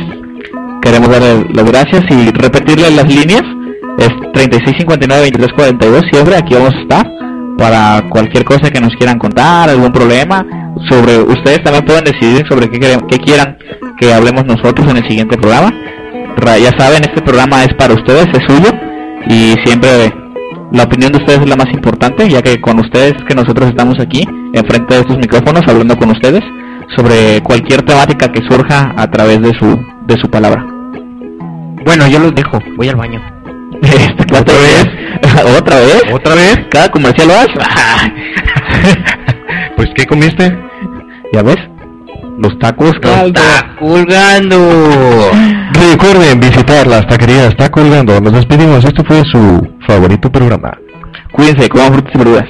Queremos 0.82 1.08
darle 1.10 1.46
las 1.52 1.64
gracias 1.64 2.04
y 2.10 2.30
repetirles 2.30 2.94
las 2.94 3.06
líneas. 3.12 3.42
Es 3.98 4.08
3659-2342, 4.32 6.10
siempre 6.10 6.36
aquí 6.36 6.54
vamos 6.54 6.74
a 6.74 6.80
estar 6.80 7.06
para 7.58 8.08
cualquier 8.08 8.44
cosa 8.44 8.70
que 8.70 8.80
nos 8.80 8.94
quieran 8.94 9.18
contar, 9.18 9.68
algún 9.68 9.92
problema. 9.92 10.46
Sobre 10.88 11.18
ustedes 11.18 11.62
también 11.64 11.84
pueden 11.84 12.04
decidir 12.04 12.46
sobre 12.48 12.70
qué, 12.70 12.78
qué 13.08 13.18
quieran 13.18 13.58
que 13.98 14.12
hablemos 14.14 14.44
nosotros 14.46 14.88
en 14.88 14.98
el 14.98 15.08
siguiente 15.08 15.36
programa. 15.36 15.72
Ra- 16.36 16.58
Ya 16.58 16.70
saben, 16.78 17.02
este 17.02 17.20
programa 17.22 17.64
es 17.64 17.74
para 17.74 17.94
ustedes, 17.94 18.26
es 18.32 18.44
suyo 18.46 18.70
y 19.28 19.54
siempre 19.64 20.12
la 20.70 20.84
opinión 20.84 21.10
de 21.10 21.18
ustedes 21.18 21.40
es 21.40 21.48
la 21.48 21.56
más 21.56 21.66
importante, 21.72 22.28
ya 22.28 22.40
que 22.42 22.60
con 22.60 22.78
ustedes 22.78 23.14
que 23.26 23.34
nosotros 23.34 23.68
estamos 23.70 23.98
aquí 23.98 24.22
enfrente 24.52 24.94
de 24.94 25.00
estos 25.00 25.16
micrófonos 25.18 25.62
hablando 25.66 25.96
con 25.96 26.10
ustedes 26.10 26.42
sobre 26.96 27.42
cualquier 27.42 27.82
temática 27.82 28.28
que 28.30 28.42
surja 28.48 28.94
a 28.96 29.10
través 29.10 29.42
de 29.42 29.52
su 29.58 29.78
de 30.08 30.16
su 30.16 30.28
palabra. 30.28 30.64
Bueno, 31.84 32.08
yo 32.08 32.18
los 32.18 32.34
dejo, 32.34 32.58
voy 32.76 32.88
al 32.88 32.96
baño. 32.96 33.20
Este, 33.82 34.36
¿Otra 34.36 34.54
vez? 34.54 34.86
¿Otra 35.58 35.76
vez? 35.76 36.02
¿Otra 36.12 36.34
vez? 36.34 36.58
¿Cada 36.70 36.88
comercial 36.88 37.30
haces? 37.30 37.58
Pues, 39.76 39.90
¿qué 39.94 40.04
comiste? 40.06 40.58
¿Ya 41.32 41.42
ves? 41.42 41.56
Los 42.38 42.58
tacos 42.58 42.98
caldo. 43.00 43.28
¡Está 43.28 43.76
colgando! 43.78 45.30
Recuerden 45.72 46.40
visitar 46.40 46.84
las 46.88 47.06
taquerías 47.06 47.50
Está 47.50 47.70
Colgando. 47.70 48.20
Nos 48.20 48.32
despedimos. 48.32 48.84
Esto 48.84 49.04
fue 49.04 49.22
su 49.30 49.68
favorito 49.86 50.32
programa. 50.32 50.76
Cuídense, 51.30 51.68
coman 51.68 51.92
frutas 51.92 52.12
y 52.12 52.18
verduras. 52.18 52.48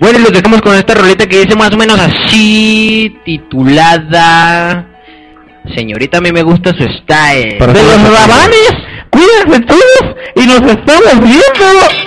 Bueno, 0.00 0.20
y 0.20 0.22
los 0.22 0.32
dejamos 0.32 0.62
con 0.62 0.76
esta 0.76 0.94
roleta 0.94 1.26
que 1.26 1.40
dice 1.40 1.56
más 1.56 1.72
o 1.72 1.76
menos 1.76 1.98
así, 1.98 3.18
titulada... 3.24 4.95
Señorita, 5.74 6.18
a 6.18 6.20
mí 6.20 6.32
me 6.32 6.42
gusta 6.42 6.70
su 6.70 6.84
style. 6.84 7.56
Para 7.58 7.72
¡De 7.72 7.82
los 7.82 8.02
rabanes! 8.02 8.72
¡Cuídense 9.10 9.60
todos! 9.66 10.16
¡Y 10.36 10.46
nos 10.46 10.62
estamos 10.62 11.20
viendo! 11.20 12.05